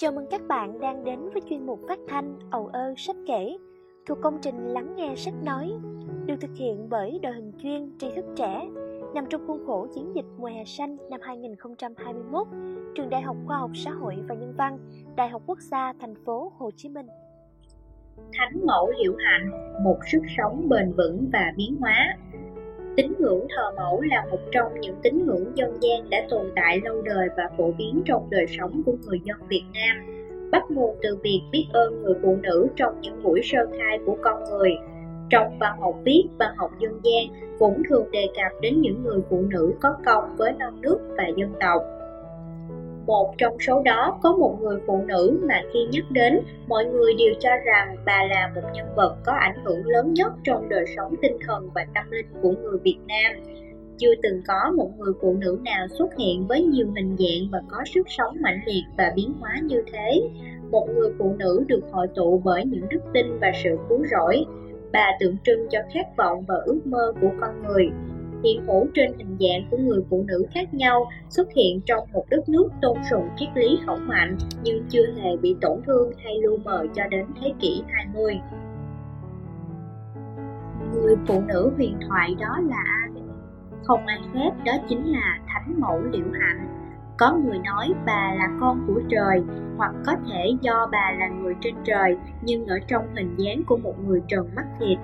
Chào 0.00 0.12
mừng 0.12 0.26
các 0.30 0.40
bạn 0.48 0.80
đang 0.80 1.04
đến 1.04 1.18
với 1.32 1.42
chuyên 1.50 1.66
mục 1.66 1.80
phát 1.88 1.98
thanh 2.08 2.38
Ầu 2.50 2.66
ơ 2.66 2.94
sách 2.96 3.16
kể 3.26 3.56
thuộc 4.06 4.18
công 4.22 4.38
trình 4.42 4.68
Lắng 4.68 4.94
nghe 4.96 5.14
sách 5.16 5.34
nói 5.44 5.72
được 6.26 6.34
thực 6.40 6.50
hiện 6.56 6.88
bởi 6.88 7.18
đội 7.22 7.32
hình 7.32 7.52
chuyên 7.62 7.98
tri 7.98 8.06
thức 8.16 8.24
trẻ 8.36 8.68
nằm 9.14 9.24
trong 9.30 9.46
khuôn 9.46 9.66
khổ 9.66 9.86
chiến 9.94 10.12
dịch 10.14 10.24
mùa 10.38 10.46
hè 10.46 10.64
xanh 10.64 10.96
năm 11.10 11.20
2021 11.22 12.46
trường 12.94 13.10
Đại 13.10 13.22
học 13.22 13.36
Khoa 13.46 13.58
học 13.58 13.70
Xã 13.74 13.90
hội 13.90 14.16
và 14.28 14.34
Nhân 14.34 14.54
văn 14.58 14.78
Đại 15.16 15.28
học 15.28 15.42
Quốc 15.46 15.58
gia 15.60 15.92
thành 16.00 16.14
phố 16.24 16.52
Hồ 16.58 16.70
Chí 16.76 16.88
Minh. 16.88 17.06
Thánh 18.16 18.66
mẫu 18.66 18.90
liễu 18.90 19.12
hạnh, 19.24 19.50
một 19.84 19.98
sức 20.12 20.22
sống 20.38 20.68
bền 20.68 20.92
vững 20.96 21.30
và 21.32 21.52
biến 21.56 21.76
hóa. 21.80 22.16
Tín 22.96 23.12
ngưỡng 23.18 23.46
thờ 23.56 23.62
mẫu 23.76 24.00
là 24.00 24.24
một 24.30 24.38
trong 24.52 24.80
những 24.80 24.96
tín 25.02 25.26
ngưỡng 25.26 25.56
dân 25.56 25.78
gian 25.80 26.10
đã 26.10 26.18
tồn 26.30 26.46
tại 26.56 26.80
lâu 26.84 27.02
đời 27.02 27.28
và 27.36 27.44
phổ 27.56 27.72
biến 27.78 28.02
trong 28.04 28.30
đời 28.30 28.46
sống 28.58 28.82
của 28.86 28.92
người 29.06 29.20
dân 29.24 29.36
Việt 29.48 29.64
Nam. 29.74 29.96
Bắt 30.50 30.62
nguồn 30.70 30.96
từ 31.02 31.16
việc 31.22 31.40
biết 31.52 31.66
ơn 31.72 32.02
người 32.02 32.14
phụ 32.22 32.36
nữ 32.42 32.66
trong 32.76 33.00
những 33.00 33.22
buổi 33.22 33.40
sơ 33.44 33.58
khai 33.78 33.98
của 34.06 34.16
con 34.22 34.44
người. 34.44 34.70
Trong 35.30 35.58
văn 35.58 35.80
học 35.80 35.94
viết, 36.04 36.24
văn 36.38 36.54
học 36.56 36.70
dân 36.78 37.00
gian 37.02 37.24
cũng 37.58 37.82
thường 37.88 38.10
đề 38.10 38.26
cập 38.36 38.60
đến 38.60 38.80
những 38.80 39.02
người 39.02 39.20
phụ 39.30 39.44
nữ 39.50 39.72
có 39.80 39.96
công 40.06 40.36
với 40.36 40.52
non 40.58 40.80
nước 40.80 40.98
và 41.16 41.24
dân 41.36 41.52
tộc. 41.60 41.82
Một 43.06 43.34
trong 43.38 43.56
số 43.60 43.82
đó 43.82 44.18
có 44.22 44.36
một 44.36 44.58
người 44.60 44.80
phụ 44.86 45.00
nữ 45.06 45.40
mà 45.48 45.62
khi 45.72 45.78
nhắc 45.92 46.04
đến, 46.10 46.40
mọi 46.66 46.84
người 46.84 47.14
đều 47.14 47.34
cho 47.40 47.50
rằng 47.66 47.96
bà 48.06 48.24
là 48.30 48.52
một 48.54 48.68
nhân 48.74 48.86
vật 48.96 49.16
có 49.24 49.32
ảnh 49.32 49.56
hưởng 49.64 49.86
lớn 49.86 50.14
nhất 50.14 50.32
trong 50.44 50.68
đời 50.68 50.84
sống 50.96 51.14
tinh 51.22 51.36
thần 51.46 51.68
và 51.74 51.86
tâm 51.94 52.10
linh 52.10 52.26
của 52.42 52.50
người 52.50 52.78
Việt 52.82 52.98
Nam. 53.06 53.42
Chưa 53.98 54.14
từng 54.22 54.42
có 54.48 54.72
một 54.76 54.90
người 54.98 55.12
phụ 55.20 55.36
nữ 55.40 55.58
nào 55.64 55.86
xuất 55.98 56.16
hiện 56.18 56.46
với 56.46 56.62
nhiều 56.62 56.86
hình 56.96 57.16
dạng 57.18 57.50
và 57.52 57.62
có 57.70 57.78
sức 57.94 58.02
sống 58.08 58.36
mạnh 58.40 58.60
liệt 58.66 58.84
và 58.98 59.12
biến 59.16 59.32
hóa 59.40 59.50
như 59.62 59.82
thế. 59.92 60.22
Một 60.70 60.86
người 60.94 61.10
phụ 61.18 61.34
nữ 61.38 61.64
được 61.66 61.80
hội 61.90 62.06
tụ 62.14 62.40
bởi 62.44 62.64
những 62.64 62.88
đức 62.88 63.00
tin 63.14 63.38
và 63.40 63.52
sự 63.64 63.70
cứu 63.88 64.04
rỗi. 64.10 64.44
Bà 64.92 65.06
tượng 65.20 65.36
trưng 65.44 65.66
cho 65.70 65.78
khát 65.94 66.16
vọng 66.16 66.44
và 66.48 66.54
ước 66.64 66.80
mơ 66.86 67.12
của 67.20 67.30
con 67.40 67.62
người 67.62 67.90
hiện 68.44 68.64
hữu 68.66 68.86
trên 68.94 69.12
hình 69.18 69.36
dạng 69.40 69.68
của 69.70 69.76
người 69.76 70.00
phụ 70.10 70.24
nữ 70.26 70.46
khác 70.54 70.74
nhau 70.74 71.10
xuất 71.28 71.48
hiện 71.56 71.80
trong 71.86 72.08
một 72.12 72.24
đất 72.30 72.48
nước 72.48 72.68
tôn 72.82 72.98
sùng 73.10 73.28
triết 73.36 73.48
lý 73.54 73.78
khổng 73.86 74.08
mạnh 74.08 74.36
nhưng 74.62 74.84
chưa 74.88 75.06
hề 75.22 75.36
bị 75.36 75.56
tổn 75.60 75.80
thương 75.86 76.12
hay 76.24 76.34
lu 76.42 76.56
mờ 76.56 76.86
cho 76.94 77.02
đến 77.10 77.26
thế 77.40 77.52
kỷ 77.60 77.82
20. 77.88 78.40
Người 80.92 81.16
phụ 81.26 81.40
nữ 81.40 81.72
huyền 81.76 81.96
thoại 82.08 82.34
đó 82.40 82.58
là 82.68 82.84
ai? 82.86 83.10
Không 83.82 84.06
ai 84.06 84.20
khác 84.34 84.50
đó 84.64 84.72
chính 84.88 85.12
là 85.12 85.38
Thánh 85.46 85.80
Mẫu 85.80 86.00
Liễu 86.02 86.26
Hạnh. 86.32 86.68
Có 87.18 87.36
người 87.36 87.58
nói 87.58 87.92
bà 88.06 88.34
là 88.38 88.48
con 88.60 88.84
của 88.86 89.00
trời, 89.08 89.42
hoặc 89.76 89.94
có 90.06 90.12
thể 90.26 90.56
do 90.60 90.88
bà 90.92 91.12
là 91.18 91.28
người 91.28 91.54
trên 91.60 91.74
trời 91.84 92.16
nhưng 92.42 92.66
ở 92.66 92.78
trong 92.88 93.06
hình 93.16 93.34
dáng 93.36 93.62
của 93.66 93.76
một 93.76 93.94
người 94.06 94.22
trần 94.28 94.48
mắt 94.56 94.64
thịt. 94.80 94.98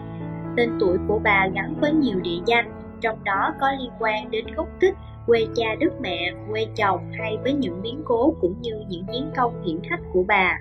Tên 0.57 0.71
tuổi 0.81 0.99
của 1.09 1.21
bà 1.25 1.49
gắn 1.55 1.75
với 1.81 1.93
nhiều 1.93 2.21
địa 2.21 2.39
danh 2.47 2.80
trong 3.01 3.25
đó 3.25 3.55
có 3.61 3.73
liên 3.81 3.91
quan 3.99 4.31
đến 4.31 4.47
gốc 4.57 4.69
tích, 4.81 4.95
quê 5.27 5.47
cha 5.57 5.75
đất 5.81 6.01
mẹ, 6.01 6.33
quê 6.51 6.67
chồng 6.77 7.01
hay 7.19 7.39
với 7.43 7.53
những 7.53 7.83
biến 7.83 8.03
cố 8.05 8.35
cũng 8.41 8.55
như 8.61 8.85
những 8.89 9.05
chiến 9.13 9.31
công 9.37 9.63
hiển 9.63 9.81
hách 9.91 10.01
của 10.13 10.25
bà. 10.29 10.59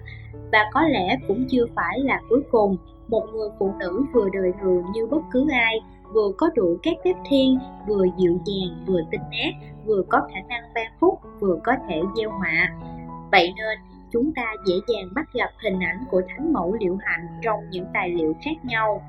Và 0.51 0.69
có 0.73 0.81
lẽ 0.81 1.17
cũng 1.27 1.45
chưa 1.49 1.65
phải 1.75 1.99
là 1.99 2.21
cuối 2.29 2.41
cùng, 2.51 2.77
một 3.07 3.27
người 3.33 3.49
phụ 3.59 3.73
nữ 3.79 4.03
vừa 4.13 4.29
đời 4.33 4.53
thường 4.61 4.83
như 4.93 5.07
bất 5.07 5.21
cứ 5.31 5.47
ai, 5.51 5.81
vừa 6.13 6.31
có 6.37 6.49
đủ 6.55 6.77
các 6.83 6.97
phép 7.03 7.13
thiên, 7.29 7.59
vừa 7.87 8.05
dịu 8.17 8.39
dàng, 8.45 8.85
vừa 8.87 9.01
tinh 9.11 9.21
nét, 9.31 9.53
vừa 9.85 10.03
có 10.09 10.21
khả 10.33 10.39
năng 10.49 10.73
ban 10.75 10.91
phúc, 10.99 11.19
vừa 11.39 11.59
có 11.63 11.75
thể 11.87 12.01
gieo 12.17 12.29
họa. 12.29 12.69
Vậy 13.31 13.53
nên, 13.57 13.79
chúng 14.11 14.31
ta 14.33 14.53
dễ 14.65 14.75
dàng 14.87 15.09
bắt 15.15 15.25
gặp 15.33 15.49
hình 15.63 15.79
ảnh 15.79 16.05
của 16.11 16.21
thánh 16.27 16.53
mẫu 16.53 16.75
liễu 16.79 16.97
hạnh 16.99 17.27
trong 17.41 17.59
những 17.71 17.85
tài 17.93 18.09
liệu 18.09 18.33
khác 18.41 18.65
nhau. 18.65 19.01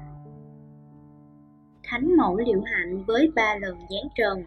Thánh 1.90 2.16
mẫu 2.16 2.36
Liễu 2.36 2.60
Hạnh 2.60 3.04
với 3.06 3.30
ba 3.34 3.56
lần 3.60 3.78
giáng 3.78 4.08
trần. 4.14 4.44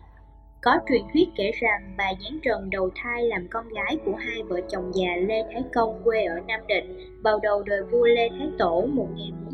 Có 0.61 0.79
truyền 0.89 1.01
thuyết 1.13 1.29
kể 1.35 1.51
rằng 1.61 1.93
bà 1.97 2.13
giáng 2.21 2.39
trần 2.43 2.69
đầu 2.69 2.89
thai 2.95 3.23
làm 3.23 3.47
con 3.47 3.69
gái 3.69 3.97
của 4.05 4.15
hai 4.15 4.43
vợ 4.43 4.61
chồng 4.69 4.91
già 4.93 5.15
Lê 5.15 5.43
Thái 5.53 5.63
Công 5.73 6.01
quê 6.03 6.25
ở 6.25 6.39
Nam 6.47 6.59
Định, 6.67 6.97
vào 7.23 7.39
đầu 7.43 7.63
đời 7.63 7.83
vua 7.91 8.05
Lê 8.05 8.29
Thái 8.29 8.47
Tổ 8.59 8.87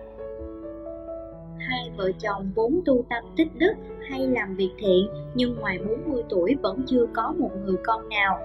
hai 1.69 1.91
vợ 1.97 2.11
chồng 2.19 2.51
vốn 2.55 2.81
tu 2.85 3.05
tâm 3.11 3.25
tích 3.37 3.49
đức 3.59 3.75
hay 4.11 4.27
làm 4.27 4.57
việc 4.57 4.71
thiện 4.79 5.09
nhưng 5.35 5.57
ngoài 5.57 5.79
40 5.79 6.23
tuổi 6.29 6.57
vẫn 6.63 6.83
chưa 6.87 7.07
có 7.13 7.35
một 7.39 7.51
người 7.65 7.77
con 7.85 8.09
nào. 8.09 8.39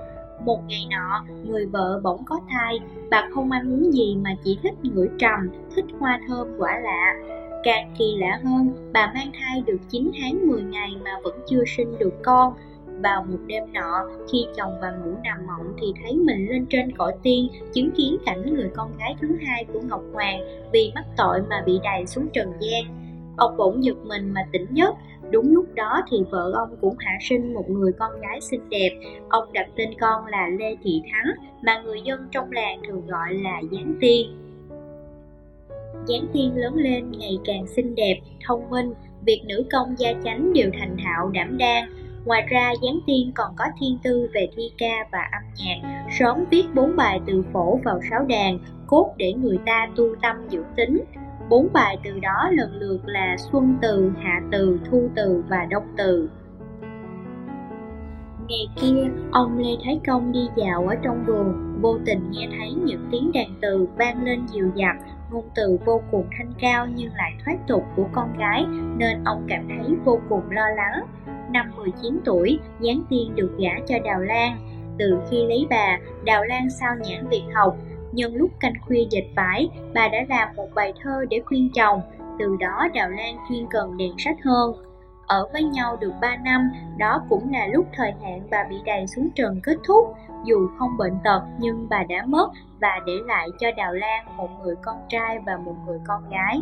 Một 0.45 0.59
ngày 0.67 0.87
nọ, 0.89 1.25
người 1.45 1.65
vợ 1.65 1.99
bỗng 2.03 2.25
có 2.25 2.39
thai, 2.49 2.79
bà 3.09 3.29
không 3.33 3.51
ăn 3.51 3.73
uống 3.73 3.93
gì 3.93 4.15
mà 4.23 4.29
chỉ 4.43 4.57
thích 4.63 4.73
ngửi 4.83 5.09
trầm, 5.17 5.49
thích 5.75 5.85
hoa 5.99 6.19
thơm 6.27 6.47
quả 6.57 6.79
lạ. 6.79 7.15
Càng 7.63 7.93
kỳ 7.97 8.15
lạ 8.17 8.39
hơn, 8.43 8.89
bà 8.93 9.11
mang 9.15 9.31
thai 9.39 9.63
được 9.65 9.77
9 9.89 10.11
tháng 10.21 10.47
10 10.47 10.61
ngày 10.61 10.89
mà 11.03 11.11
vẫn 11.23 11.39
chưa 11.47 11.63
sinh 11.67 11.99
được 11.99 12.13
con. 12.23 12.53
Vào 13.03 13.23
một 13.23 13.37
đêm 13.47 13.73
nọ, 13.73 14.07
khi 14.31 14.45
chồng 14.57 14.73
bà 14.81 14.91
ngủ 14.91 15.11
nằm 15.23 15.37
mộng 15.47 15.73
thì 15.81 15.87
thấy 16.03 16.15
mình 16.15 16.47
lên 16.49 16.65
trên 16.69 16.97
cõi 16.97 17.13
tiên, 17.23 17.47
chứng 17.73 17.91
kiến 17.91 18.17
cảnh 18.25 18.55
người 18.55 18.69
con 18.75 18.97
gái 18.97 19.15
thứ 19.21 19.27
hai 19.45 19.65
của 19.73 19.79
Ngọc 19.89 20.01
Hoàng 20.13 20.39
vì 20.73 20.91
mắc 20.95 21.05
tội 21.17 21.41
mà 21.49 21.63
bị 21.65 21.79
đày 21.83 22.05
xuống 22.05 22.27
trần 22.33 22.53
gian 22.59 23.08
Ông 23.39 23.57
bỗng 23.57 23.83
giật 23.83 23.97
mình 24.03 24.33
mà 24.33 24.41
tỉnh 24.51 24.65
giấc. 24.71 24.95
Đúng 25.31 25.53
lúc 25.53 25.65
đó 25.75 26.01
thì 26.11 26.17
vợ 26.31 26.51
ông 26.55 26.75
cũng 26.81 26.95
hạ 26.99 27.17
sinh 27.21 27.53
một 27.53 27.69
người 27.69 27.91
con 27.99 28.11
gái 28.21 28.41
xinh 28.41 28.69
đẹp. 28.69 28.99
Ông 29.29 29.53
đặt 29.53 29.67
tên 29.75 29.89
con 29.99 30.25
là 30.25 30.47
Lê 30.47 30.75
Thị 30.83 31.01
Thắng 31.11 31.33
Mà 31.61 31.81
người 31.81 32.01
dân 32.01 32.27
trong 32.31 32.51
làng 32.51 32.81
thường 32.87 33.07
gọi 33.07 33.33
là 33.33 33.61
Giáng 33.71 33.95
Tiên. 34.01 34.37
Giáng 36.07 36.27
Tiên 36.33 36.51
lớn 36.55 36.75
lên 36.75 37.11
ngày 37.11 37.37
càng 37.45 37.67
xinh 37.67 37.95
đẹp, 37.95 38.19
thông 38.45 38.69
minh. 38.69 38.93
Việc 39.25 39.41
nữ 39.45 39.65
công 39.71 39.95
gia 39.97 40.13
chánh 40.23 40.53
đều 40.53 40.69
thành 40.79 40.97
thạo 41.03 41.29
đảm 41.29 41.57
đang. 41.57 41.89
Ngoài 42.25 42.45
ra 42.49 42.73
Giáng 42.81 42.99
Tiên 43.07 43.31
còn 43.35 43.53
có 43.57 43.65
thiên 43.79 43.97
tư 44.03 44.29
về 44.33 44.47
thi 44.55 44.63
ca 44.77 45.07
và 45.11 45.29
âm 45.31 45.43
nhạc. 45.57 46.07
Sớm 46.19 46.45
viết 46.51 46.63
bốn 46.75 46.95
bài 46.95 47.19
từ 47.27 47.43
phổ 47.53 47.79
vào 47.83 47.99
sáo 48.09 48.25
đàn 48.25 48.59
Cốt 48.87 49.13
để 49.17 49.33
người 49.33 49.57
ta 49.65 49.87
tu 49.95 50.15
tâm 50.21 50.35
dưỡng 50.49 50.63
tính. 50.75 51.01
Bốn 51.49 51.67
bài 51.73 51.97
từ 52.03 52.19
đó 52.19 52.49
lần 52.51 52.73
lượt 52.73 52.99
là 53.05 53.35
Xuân 53.37 53.77
Từ, 53.81 54.11
Hạ 54.17 54.41
Từ, 54.51 54.79
Thu 54.91 55.09
Từ 55.15 55.43
và 55.49 55.65
Đông 55.69 55.87
Từ. 55.97 56.29
Ngày 58.47 58.67
kia, 58.75 59.03
ông 59.31 59.57
Lê 59.57 59.69
Thái 59.83 59.99
Công 60.07 60.31
đi 60.31 60.47
dạo 60.55 60.87
ở 60.87 60.95
trong 61.03 61.23
vườn, 61.27 61.79
vô 61.81 61.97
tình 62.05 62.31
nghe 62.31 62.47
thấy 62.57 62.73
những 62.73 63.07
tiếng 63.11 63.31
đàn 63.33 63.47
từ 63.61 63.87
vang 63.95 64.23
lên 64.23 64.47
dịu 64.47 64.71
dặt, 64.75 64.95
ngôn 65.31 65.45
từ 65.55 65.77
vô 65.85 66.01
cùng 66.11 66.25
thanh 66.37 66.53
cao 66.59 66.87
nhưng 66.95 67.13
lại 67.13 67.33
thoát 67.45 67.57
tục 67.67 67.83
của 67.95 68.05
con 68.11 68.37
gái, 68.37 68.65
nên 68.97 69.23
ông 69.25 69.45
cảm 69.47 69.67
thấy 69.67 69.95
vô 70.05 70.19
cùng 70.29 70.51
lo 70.51 70.69
lắng. 70.69 71.05
Năm 71.51 71.71
19 71.77 72.19
tuổi, 72.25 72.59
Giáng 72.79 73.01
Tiên 73.09 73.35
được 73.35 73.55
gả 73.59 73.71
cho 73.87 73.95
Đào 74.03 74.19
Lan. 74.19 74.57
Từ 74.99 75.19
khi 75.29 75.45
lấy 75.45 75.67
bà, 75.69 75.97
Đào 76.25 76.43
Lan 76.43 76.69
sao 76.69 76.95
nhãn 77.01 77.27
việc 77.27 77.43
học, 77.53 77.77
Nhân 78.11 78.35
lúc 78.35 78.51
canh 78.59 78.73
khuya 78.81 79.05
dịch 79.11 79.27
vải, 79.35 79.69
bà 79.93 80.07
đã 80.07 80.25
làm 80.29 80.55
một 80.55 80.67
bài 80.75 80.93
thơ 81.03 81.25
để 81.29 81.41
khuyên 81.45 81.69
chồng, 81.73 82.01
từ 82.39 82.55
đó 82.59 82.87
Đào 82.93 83.09
Lan 83.09 83.37
chuyên 83.49 83.65
cần 83.69 83.97
đèn 83.97 84.11
sách 84.17 84.37
hơn. 84.45 84.73
Ở 85.27 85.47
với 85.53 85.63
nhau 85.63 85.97
được 86.01 86.13
3 86.21 86.35
năm, 86.35 86.69
đó 86.97 87.21
cũng 87.29 87.53
là 87.53 87.67
lúc 87.67 87.85
thời 87.93 88.11
hạn 88.23 88.47
bà 88.51 88.57
bị 88.69 88.75
đày 88.85 89.07
xuống 89.07 89.29
trần 89.35 89.59
kết 89.63 89.77
thúc. 89.87 90.13
Dù 90.45 90.67
không 90.77 90.97
bệnh 90.97 91.17
tật 91.23 91.41
nhưng 91.59 91.87
bà 91.89 92.03
đã 92.03 92.25
mất 92.25 92.49
và 92.81 92.99
để 93.05 93.13
lại 93.27 93.47
cho 93.59 93.71
Đào 93.77 93.93
Lan 93.93 94.37
một 94.37 94.49
người 94.63 94.75
con 94.81 94.97
trai 95.09 95.39
và 95.45 95.57
một 95.57 95.75
người 95.87 95.99
con 96.07 96.29
gái. 96.29 96.61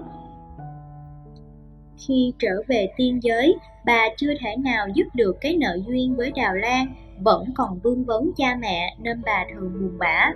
Khi 2.07 2.33
trở 2.39 2.61
về 2.67 2.87
tiên 2.97 3.19
giới, 3.23 3.55
bà 3.85 4.07
chưa 4.17 4.33
thể 4.39 4.55
nào 4.57 4.87
giúp 4.93 5.05
được 5.13 5.37
cái 5.41 5.57
nợ 5.57 5.79
duyên 5.87 6.15
với 6.15 6.31
Đào 6.35 6.55
Lan, 6.55 6.87
vẫn 7.19 7.45
còn 7.55 7.79
vương 7.79 8.03
vấn 8.03 8.31
cha 8.37 8.55
mẹ 8.59 8.95
nên 8.99 9.21
bà 9.25 9.45
thường 9.53 9.73
buồn 9.73 9.97
bã 9.99 10.31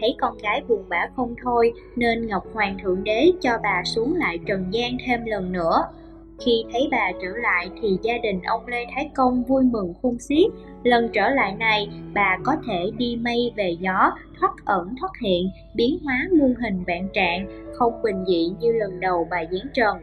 thấy 0.00 0.14
con 0.18 0.38
gái 0.38 0.62
buồn 0.68 0.84
bã 0.88 1.08
không 1.16 1.34
thôi 1.42 1.72
nên 1.96 2.26
Ngọc 2.26 2.44
Hoàng 2.52 2.78
Thượng 2.82 3.04
Đế 3.04 3.32
cho 3.40 3.50
bà 3.62 3.82
xuống 3.84 4.14
lại 4.16 4.38
trần 4.46 4.66
gian 4.70 4.96
thêm 5.06 5.24
lần 5.24 5.52
nữa. 5.52 5.84
Khi 6.40 6.64
thấy 6.72 6.88
bà 6.90 7.12
trở 7.22 7.28
lại 7.28 7.68
thì 7.82 7.98
gia 8.02 8.18
đình 8.22 8.40
ông 8.42 8.66
Lê 8.66 8.86
Thái 8.94 9.10
Công 9.14 9.42
vui 9.44 9.64
mừng 9.64 9.94
khôn 10.02 10.18
xiết. 10.18 10.50
Lần 10.82 11.08
trở 11.12 11.28
lại 11.28 11.54
này, 11.54 11.88
bà 12.14 12.38
có 12.44 12.56
thể 12.66 12.90
đi 12.98 13.16
mây 13.16 13.52
về 13.56 13.76
gió, 13.80 14.12
thoát 14.40 14.52
ẩn 14.64 14.94
thoát 15.00 15.10
hiện, 15.22 15.50
biến 15.74 15.98
hóa 16.04 16.28
muôn 16.38 16.54
hình 16.54 16.84
vạn 16.86 17.08
trạng, 17.12 17.46
không 17.74 18.02
bình 18.02 18.24
dị 18.26 18.52
như 18.60 18.72
lần 18.72 19.00
đầu 19.00 19.26
bà 19.30 19.44
giáng 19.52 19.68
trần. 19.74 19.96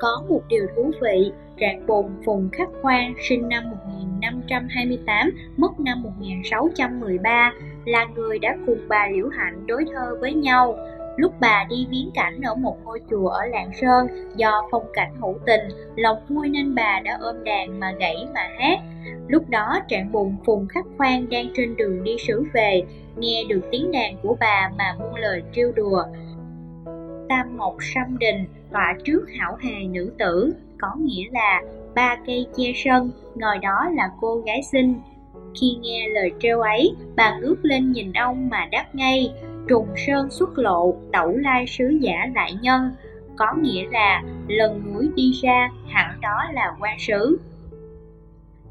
Có 0.00 0.22
một 0.28 0.40
điều 0.48 0.66
thú 0.76 0.90
vị, 1.02 1.32
Trạng 1.56 1.86
Bồn 1.86 2.06
Phùng 2.24 2.48
Khắc 2.52 2.68
Khoan 2.82 3.14
sinh 3.28 3.48
năm 3.48 3.70
1528, 3.70 5.30
mất 5.56 5.80
năm 5.80 6.02
1613, 6.02 7.52
là 7.84 8.06
người 8.16 8.38
đã 8.38 8.56
cùng 8.66 8.78
bà 8.88 9.08
Liễu 9.12 9.28
Hạnh 9.28 9.66
đối 9.66 9.84
thơ 9.92 10.16
với 10.20 10.34
nhau. 10.34 10.76
Lúc 11.16 11.32
bà 11.40 11.66
đi 11.68 11.86
viếng 11.90 12.10
cảnh 12.14 12.40
ở 12.40 12.54
một 12.54 12.76
ngôi 12.84 13.00
chùa 13.10 13.28
ở 13.28 13.46
Lạng 13.46 13.70
Sơn, 13.80 14.06
do 14.36 14.68
phong 14.70 14.86
cảnh 14.92 15.12
hữu 15.20 15.38
tình, 15.46 15.60
lòng 15.96 16.18
vui 16.28 16.48
nên 16.48 16.74
bà 16.74 17.00
đã 17.04 17.18
ôm 17.20 17.44
đàn 17.44 17.80
mà 17.80 17.92
gãy 17.98 18.16
mà 18.34 18.48
hát. 18.58 18.78
Lúc 19.28 19.48
đó 19.48 19.80
trạng 19.88 20.12
bụng 20.12 20.36
Phùng 20.46 20.66
Khắc 20.68 20.84
Khoan 20.98 21.28
đang 21.30 21.46
trên 21.54 21.76
đường 21.76 22.04
đi 22.04 22.16
sứ 22.18 22.44
về, 22.52 22.82
nghe 23.16 23.44
được 23.48 23.60
tiếng 23.70 23.92
đàn 23.92 24.16
của 24.22 24.36
bà 24.40 24.70
mà 24.78 24.96
buông 25.00 25.14
lời 25.14 25.42
trêu 25.52 25.72
đùa. 25.72 26.04
Tam 27.28 27.56
Ngọc 27.56 27.76
Sâm 27.80 28.18
Đình, 28.18 28.44
tọa 28.72 28.94
trước 29.04 29.26
hảo 29.38 29.56
hề 29.60 29.84
nữ 29.84 30.12
tử, 30.18 30.54
có 30.78 30.88
nghĩa 30.98 31.24
là 31.32 31.62
ba 31.94 32.16
cây 32.26 32.46
che 32.56 32.72
sân, 32.74 33.10
ngồi 33.34 33.58
đó 33.58 33.88
là 33.94 34.10
cô 34.20 34.36
gái 34.36 34.62
xinh. 34.72 34.94
Khi 35.60 35.76
nghe 35.80 36.08
lời 36.08 36.32
trêu 36.40 36.60
ấy, 36.60 36.94
bà 37.16 37.38
ngước 37.38 37.64
lên 37.64 37.92
nhìn 37.92 38.12
ông 38.12 38.48
mà 38.48 38.66
đáp 38.70 38.84
ngay, 38.92 39.32
trùng 39.68 39.88
sơn 40.06 40.30
xuất 40.30 40.58
lộ, 40.58 40.94
tẩu 41.12 41.36
lai 41.36 41.66
sứ 41.66 41.88
giả 42.00 42.26
lại 42.34 42.52
nhân, 42.62 42.90
có 43.36 43.54
nghĩa 43.60 43.84
là 43.90 44.22
lần 44.48 44.82
núi 44.94 45.10
đi 45.16 45.32
ra, 45.42 45.70
hẳn 45.86 46.20
đó 46.20 46.38
là 46.52 46.76
quan 46.80 46.98
sứ. 46.98 47.38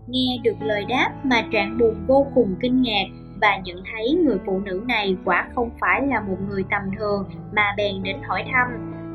Nghe 0.07 0.39
được 0.43 0.55
lời 0.61 0.85
đáp 0.89 1.11
mà 1.23 1.43
trạng 1.51 1.77
buồn 1.77 1.95
vô 2.07 2.27
cùng 2.35 2.55
kinh 2.61 2.81
ngạc 2.81 3.05
và 3.41 3.57
nhận 3.63 3.83
thấy 3.91 4.13
người 4.25 4.37
phụ 4.45 4.59
nữ 4.59 4.83
này 4.87 5.15
quả 5.25 5.47
không 5.55 5.69
phải 5.79 6.07
là 6.07 6.21
một 6.21 6.37
người 6.49 6.63
tầm 6.71 6.81
thường 6.99 7.25
mà 7.51 7.73
bèn 7.77 8.03
đến 8.03 8.15
hỏi 8.27 8.43
thăm. 8.51 8.67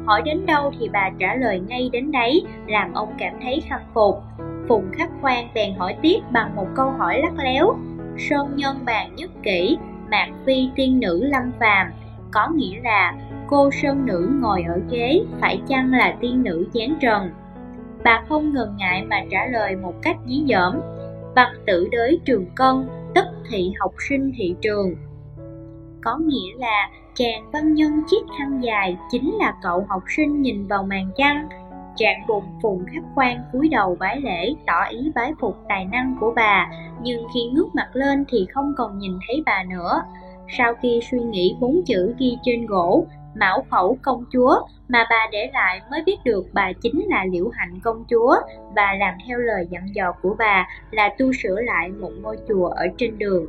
Hỏi 0.06 0.22
đến 0.24 0.46
đâu 0.46 0.72
thì 0.80 0.88
bà 0.92 1.10
trả 1.18 1.34
lời 1.34 1.60
ngay 1.60 1.90
đến 1.92 2.12
đấy, 2.12 2.42
làm 2.66 2.92
ông 2.92 3.14
cảm 3.18 3.34
thấy 3.42 3.62
khâm 3.70 3.80
phục. 3.94 4.22
Phùng 4.68 4.90
khắc 4.92 5.10
khoan 5.20 5.48
bèn 5.54 5.74
hỏi 5.74 5.96
tiếp 6.02 6.18
bằng 6.32 6.56
một 6.56 6.66
câu 6.74 6.90
hỏi 6.90 7.18
lắc 7.18 7.32
léo. 7.44 7.76
Sơn 8.18 8.56
nhân 8.56 8.76
bàn 8.86 9.16
nhất 9.16 9.30
kỹ, 9.42 9.78
mạc 10.10 10.28
phi 10.46 10.68
tiên 10.76 11.00
nữ 11.00 11.24
lâm 11.24 11.52
phàm, 11.60 11.86
có 12.30 12.48
nghĩa 12.54 12.80
là 12.82 13.14
cô 13.48 13.70
sơn 13.82 14.06
nữ 14.06 14.30
ngồi 14.40 14.62
ở 14.62 14.80
ghế 14.90 15.20
phải 15.40 15.60
chăng 15.68 15.92
là 15.92 16.16
tiên 16.20 16.42
nữ 16.42 16.66
chán 16.72 16.94
trần. 17.00 17.30
Bà 18.04 18.24
không 18.28 18.54
ngần 18.54 18.74
ngại 18.78 19.04
mà 19.10 19.16
trả 19.30 19.46
lời 19.46 19.76
một 19.76 19.94
cách 20.02 20.16
dí 20.26 20.44
dỏm. 20.48 20.80
"Bạc 21.34 21.52
tử 21.66 21.88
đới 21.92 22.20
trường 22.24 22.46
cân, 22.54 22.88
tất 23.14 23.26
thị 23.50 23.72
học 23.80 23.92
sinh 24.08 24.32
thị 24.36 24.54
trường. 24.60 24.94
Có 26.02 26.18
nghĩa 26.18 26.52
là 26.56 26.90
chàng 27.14 27.50
văn 27.52 27.74
nhân 27.74 27.92
chiếc 28.10 28.26
khăn 28.38 28.60
dài 28.62 28.96
chính 29.10 29.34
là 29.34 29.54
cậu 29.62 29.86
học 29.88 30.02
sinh 30.16 30.42
nhìn 30.42 30.66
vào 30.66 30.82
màn 30.82 31.10
trăng. 31.16 31.48
Trạng 31.98 32.26
bụng 32.28 32.44
phùng 32.62 32.84
khắp 32.86 33.02
khoang 33.14 33.42
cúi 33.52 33.68
đầu 33.68 33.96
bái 34.00 34.20
lễ 34.20 34.54
tỏ 34.66 34.84
ý 34.90 35.10
bái 35.14 35.32
phục 35.40 35.56
tài 35.68 35.84
năng 35.84 36.16
của 36.20 36.32
bà, 36.36 36.70
nhưng 37.02 37.26
khi 37.34 37.40
ngước 37.52 37.74
mặt 37.74 37.88
lên 37.92 38.24
thì 38.28 38.46
không 38.54 38.72
còn 38.76 38.98
nhìn 38.98 39.18
thấy 39.26 39.42
bà 39.46 39.64
nữa. 39.70 40.02
Sau 40.58 40.74
khi 40.82 41.00
suy 41.10 41.18
nghĩ 41.18 41.56
bốn 41.60 41.82
chữ 41.86 42.14
ghi 42.18 42.36
trên 42.42 42.66
gỗ, 42.66 43.06
mão 43.34 43.64
khẩu 43.70 43.98
công 44.02 44.24
chúa 44.32 44.60
mà 44.88 45.06
bà 45.10 45.26
để 45.32 45.50
lại 45.52 45.80
mới 45.90 46.02
biết 46.06 46.16
được 46.24 46.46
bà 46.52 46.72
chính 46.82 47.04
là 47.08 47.24
liễu 47.24 47.48
hạnh 47.48 47.80
công 47.82 48.04
chúa 48.10 48.36
và 48.76 48.94
làm 49.00 49.14
theo 49.26 49.38
lời 49.38 49.66
dặn 49.70 49.94
dò 49.94 50.12
của 50.22 50.34
bà 50.38 50.68
là 50.90 51.14
tu 51.18 51.32
sửa 51.32 51.60
lại 51.60 51.88
một 51.88 52.10
ngôi 52.22 52.36
chùa 52.48 52.66
ở 52.66 52.86
trên 52.98 53.18
đường. 53.18 53.46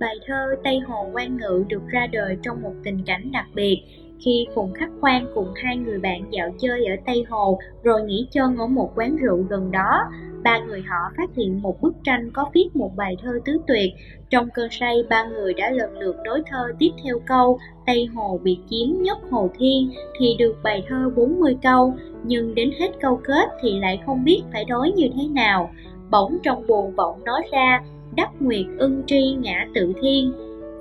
Bài 0.00 0.14
thơ 0.26 0.54
Tây 0.64 0.80
Hồ 0.86 1.06
Quan 1.12 1.36
Ngự 1.36 1.64
được 1.68 1.82
ra 1.88 2.06
đời 2.12 2.36
trong 2.42 2.62
một 2.62 2.72
tình 2.84 3.04
cảnh 3.06 3.32
đặc 3.32 3.46
biệt 3.54 3.82
khi 4.24 4.46
Phùng 4.54 4.72
Khắc 4.72 4.90
Khoan 5.00 5.26
cùng 5.34 5.48
hai 5.54 5.76
người 5.76 5.98
bạn 5.98 6.24
dạo 6.30 6.50
chơi 6.58 6.86
ở 6.86 6.96
Tây 7.06 7.24
Hồ 7.28 7.58
rồi 7.82 8.02
nghỉ 8.02 8.28
chân 8.30 8.56
ở 8.56 8.66
một 8.66 8.92
quán 8.96 9.16
rượu 9.16 9.36
gần 9.50 9.70
đó. 9.70 10.00
Ba 10.42 10.58
người 10.58 10.82
họ 10.82 11.12
phát 11.16 11.30
hiện 11.36 11.62
một 11.62 11.80
bức 11.82 11.94
tranh 12.04 12.30
có 12.32 12.50
viết 12.54 12.68
một 12.74 12.90
bài 12.96 13.16
thơ 13.22 13.32
tứ 13.44 13.58
tuyệt. 13.66 13.92
Trong 14.30 14.48
cơn 14.54 14.68
say, 14.70 15.02
ba 15.10 15.24
người 15.24 15.54
đã 15.54 15.70
lần 15.70 15.98
lượt 15.98 16.16
đối 16.24 16.42
thơ 16.50 16.72
tiếp 16.78 16.90
theo 17.04 17.18
câu 17.26 17.58
Tây 17.86 18.06
Hồ 18.06 18.40
bị 18.42 18.58
chiếm 18.70 19.02
nhất 19.02 19.18
Hồ 19.30 19.50
Thiên 19.58 19.90
thì 20.18 20.36
được 20.38 20.56
bài 20.62 20.84
thơ 20.88 21.10
40 21.16 21.56
câu, 21.62 21.94
nhưng 22.24 22.54
đến 22.54 22.70
hết 22.78 22.90
câu 23.00 23.20
kết 23.24 23.48
thì 23.62 23.78
lại 23.80 24.00
không 24.06 24.24
biết 24.24 24.42
phải 24.52 24.64
đối 24.64 24.92
như 24.92 25.08
thế 25.16 25.28
nào. 25.28 25.70
Bỗng 26.10 26.38
trong 26.42 26.66
buồn 26.66 26.94
vọng 26.94 27.24
nói 27.24 27.42
ra, 27.52 27.82
đắc 28.16 28.30
nguyệt 28.40 28.66
ưng 28.78 29.02
tri 29.06 29.36
ngã 29.40 29.66
tự 29.74 29.92
thiên, 30.02 30.32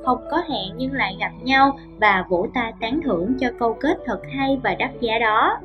không 0.07 0.21
có 0.31 0.37
hẹn 0.37 0.77
nhưng 0.77 0.93
lại 0.93 1.17
gặp 1.19 1.31
nhau 1.43 1.79
và 1.99 2.25
vỗ 2.29 2.47
tay 2.53 2.73
tán 2.79 2.99
thưởng 3.03 3.33
cho 3.39 3.47
câu 3.59 3.73
kết 3.73 3.97
thật 4.05 4.19
hay 4.37 4.59
và 4.63 4.75
đắt 4.79 4.91
giá 4.99 5.19
đó. 5.19 5.57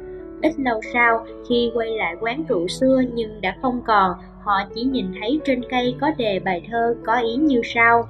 Ít 0.42 0.52
lâu 0.58 0.80
sau, 0.92 1.26
khi 1.48 1.70
quay 1.74 1.90
lại 1.90 2.16
quán 2.20 2.44
rượu 2.48 2.68
xưa 2.68 3.02
nhưng 3.14 3.40
đã 3.40 3.56
không 3.62 3.82
còn, 3.86 4.12
họ 4.40 4.52
chỉ 4.74 4.82
nhìn 4.82 5.06
thấy 5.20 5.40
trên 5.44 5.62
cây 5.70 5.94
có 6.00 6.10
đề 6.16 6.38
bài 6.38 6.66
thơ 6.70 6.94
có 7.04 7.16
ý 7.16 7.34
như 7.34 7.60
sau. 7.64 8.08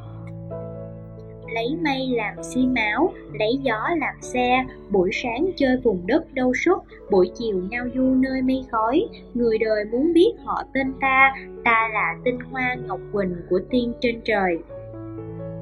Lấy 1.55 1.77
mây 1.85 2.09
làm 2.17 2.43
xi 2.43 2.67
máu, 2.67 3.13
lấy 3.33 3.59
gió 3.63 3.89
làm 3.97 4.15
xe, 4.21 4.65
buổi 4.91 5.11
sáng 5.13 5.47
chơi 5.57 5.77
vùng 5.77 6.07
đất 6.07 6.35
đâu 6.35 6.55
suốt, 6.55 6.85
buổi 7.11 7.31
chiều 7.35 7.63
ngao 7.71 7.85
du 7.95 8.15
nơi 8.15 8.43
mây 8.43 8.65
khói, 8.71 9.09
người 9.35 9.59
đời 9.59 9.85
muốn 9.93 10.13
biết 10.13 10.33
họ 10.45 10.63
tên 10.75 10.93
ta, 11.01 11.35
ta 11.65 11.89
là 11.93 12.15
tinh 12.25 12.39
hoa 12.51 12.77
ngọc 12.87 13.01
quỳnh 13.13 13.37
của 13.51 13.61
tiên 13.71 13.93
trên 14.01 14.21
trời. 14.25 14.59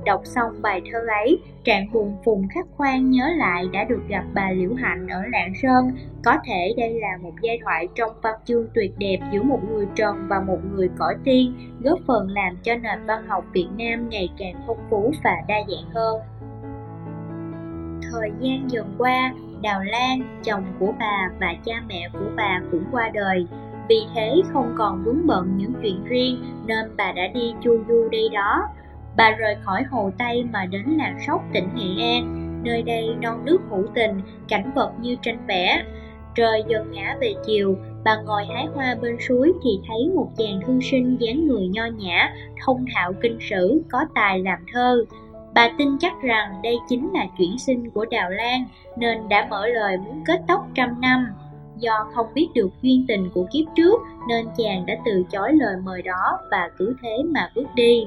Đọc 0.04 0.20
xong 0.24 0.62
bài 0.62 0.82
thơ 0.92 0.98
ấy, 1.24 1.38
Trạng 1.64 1.92
buồn 1.92 2.16
phùng 2.24 2.48
khắc 2.54 2.66
khoan 2.76 3.10
nhớ 3.10 3.30
lại 3.36 3.64
đã 3.72 3.84
được 3.84 4.00
gặp 4.08 4.24
bà 4.34 4.50
Liễu 4.50 4.74
Hạnh 4.74 5.06
ở 5.08 5.22
Lạng 5.32 5.52
Sơn. 5.62 5.90
Có 6.24 6.36
thể 6.44 6.74
đây 6.76 7.00
là 7.00 7.16
một 7.22 7.32
giai 7.42 7.58
thoại 7.62 7.88
trong 7.94 8.12
văn 8.22 8.34
chương 8.44 8.66
tuyệt 8.74 8.94
đẹp 8.98 9.18
giữa 9.32 9.42
một 9.42 9.60
người 9.70 9.86
trần 9.94 10.26
và 10.28 10.40
một 10.40 10.58
người 10.72 10.88
cõi 10.98 11.14
tiên, 11.24 11.54
góp 11.80 11.98
phần 12.06 12.30
làm 12.30 12.56
cho 12.62 12.74
nền 12.74 13.06
văn 13.06 13.26
học 13.28 13.44
Việt 13.52 13.68
Nam 13.78 14.08
ngày 14.08 14.28
càng 14.38 14.54
phong 14.66 14.78
phú 14.90 15.12
và 15.24 15.36
đa 15.48 15.56
dạng 15.68 15.90
hơn. 15.94 16.20
Thời 18.12 18.30
gian 18.40 18.70
dần 18.70 18.94
qua, 18.98 19.32
Đào 19.62 19.82
Lan, 19.84 20.40
chồng 20.44 20.64
của 20.78 20.92
bà 20.98 21.30
và 21.40 21.54
cha 21.64 21.74
mẹ 21.88 22.08
của 22.12 22.30
bà 22.36 22.60
cũng 22.70 22.84
qua 22.92 23.10
đời. 23.14 23.46
Vì 23.88 24.00
thế 24.14 24.42
không 24.52 24.74
còn 24.78 25.02
vướng 25.04 25.26
bận 25.26 25.56
những 25.56 25.72
chuyện 25.82 26.04
riêng 26.04 26.44
nên 26.66 26.96
bà 26.96 27.12
đã 27.12 27.22
đi 27.34 27.54
chu 27.62 27.78
du 27.88 28.08
đây 28.12 28.28
đó 28.32 28.68
Bà 29.16 29.30
rời 29.30 29.56
khỏi 29.62 29.82
Hồ 29.90 30.10
Tây 30.18 30.44
mà 30.52 30.66
đến 30.66 30.84
làng 30.98 31.18
Sóc 31.26 31.42
tỉnh 31.52 31.68
Nghệ 31.74 32.02
An, 32.04 32.50
nơi 32.64 32.82
đây 32.82 33.08
non 33.20 33.44
nước 33.44 33.58
hữu 33.70 33.86
tình, 33.94 34.20
cảnh 34.48 34.70
vật 34.74 34.92
như 35.00 35.16
tranh 35.22 35.46
vẽ. 35.46 35.82
Trời 36.34 36.62
dần 36.68 36.92
ngã 36.92 37.16
về 37.20 37.34
chiều, 37.46 37.76
bà 38.04 38.16
ngồi 38.16 38.44
hái 38.44 38.66
hoa 38.74 38.96
bên 39.02 39.16
suối 39.28 39.52
thì 39.64 39.70
thấy 39.88 40.10
một 40.14 40.28
chàng 40.36 40.60
thư 40.66 40.80
sinh 40.80 41.16
dáng 41.20 41.46
người 41.46 41.68
nho 41.68 41.86
nhã, 41.86 42.34
thông 42.64 42.84
thạo 42.94 43.12
kinh 43.22 43.38
sử, 43.40 43.82
có 43.90 43.98
tài 44.14 44.38
làm 44.38 44.58
thơ. 44.72 45.04
Bà 45.54 45.70
tin 45.78 45.88
chắc 45.98 46.12
rằng 46.22 46.60
đây 46.62 46.76
chính 46.88 47.10
là 47.12 47.26
chuyển 47.38 47.58
sinh 47.58 47.90
của 47.90 48.06
Đào 48.10 48.30
Lan, 48.30 48.64
nên 48.96 49.28
đã 49.28 49.46
mở 49.50 49.66
lời 49.66 49.96
muốn 49.96 50.22
kết 50.26 50.40
tóc 50.48 50.66
trăm 50.74 51.00
năm. 51.00 51.26
Do 51.76 52.06
không 52.14 52.26
biết 52.34 52.48
được 52.54 52.70
duyên 52.82 53.04
tình 53.08 53.30
của 53.34 53.46
kiếp 53.52 53.64
trước, 53.76 54.00
nên 54.28 54.46
chàng 54.56 54.86
đã 54.86 54.94
từ 55.04 55.24
chối 55.32 55.52
lời 55.52 55.76
mời 55.84 56.02
đó 56.02 56.38
và 56.50 56.70
cứ 56.78 56.96
thế 57.02 57.16
mà 57.34 57.50
bước 57.54 57.66
đi. 57.74 58.06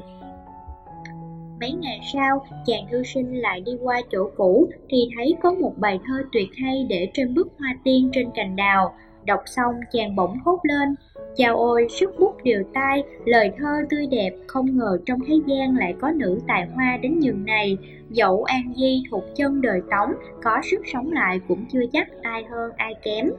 Mấy 1.63 1.71
ngày 1.71 1.99
sau, 2.13 2.45
chàng 2.65 2.87
thư 2.91 3.03
sinh 3.03 3.41
lại 3.41 3.61
đi 3.65 3.71
qua 3.81 4.01
chỗ 4.11 4.29
cũ 4.37 4.67
thì 4.89 4.97
thấy 5.15 5.35
có 5.41 5.53
một 5.53 5.73
bài 5.77 5.99
thơ 6.05 6.23
tuyệt 6.31 6.49
hay 6.61 6.85
để 6.89 7.09
trên 7.13 7.33
bức 7.33 7.47
hoa 7.59 7.77
tiên 7.83 8.09
trên 8.13 8.29
cành 8.35 8.55
đào. 8.55 8.93
Đọc 9.25 9.39
xong 9.45 9.75
chàng 9.91 10.15
bỗng 10.15 10.37
hốt 10.45 10.59
lên, 10.63 10.95
chào 11.35 11.57
ôi 11.57 11.87
sức 11.89 12.11
bút 12.19 12.43
điều 12.43 12.63
tai, 12.73 13.03
lời 13.25 13.51
thơ 13.57 13.71
tươi 13.89 14.07
đẹp, 14.07 14.33
không 14.47 14.77
ngờ 14.77 14.97
trong 15.05 15.19
thế 15.27 15.35
gian 15.45 15.77
lại 15.77 15.95
có 16.01 16.11
nữ 16.11 16.39
tài 16.47 16.67
hoa 16.75 16.97
đến 17.01 17.19
nhường 17.19 17.45
này. 17.45 17.77
Dẫu 18.09 18.43
An 18.43 18.73
Di 18.77 19.03
thuộc 19.11 19.23
chân 19.35 19.61
đời 19.61 19.81
tống, 19.91 20.13
có 20.43 20.61
sức 20.71 20.81
sống 20.93 21.11
lại 21.11 21.39
cũng 21.47 21.65
chưa 21.71 21.83
chắc 21.93 22.07
ai 22.21 22.43
hơn 22.43 22.71
ai 22.77 22.93
kém. 23.03 23.29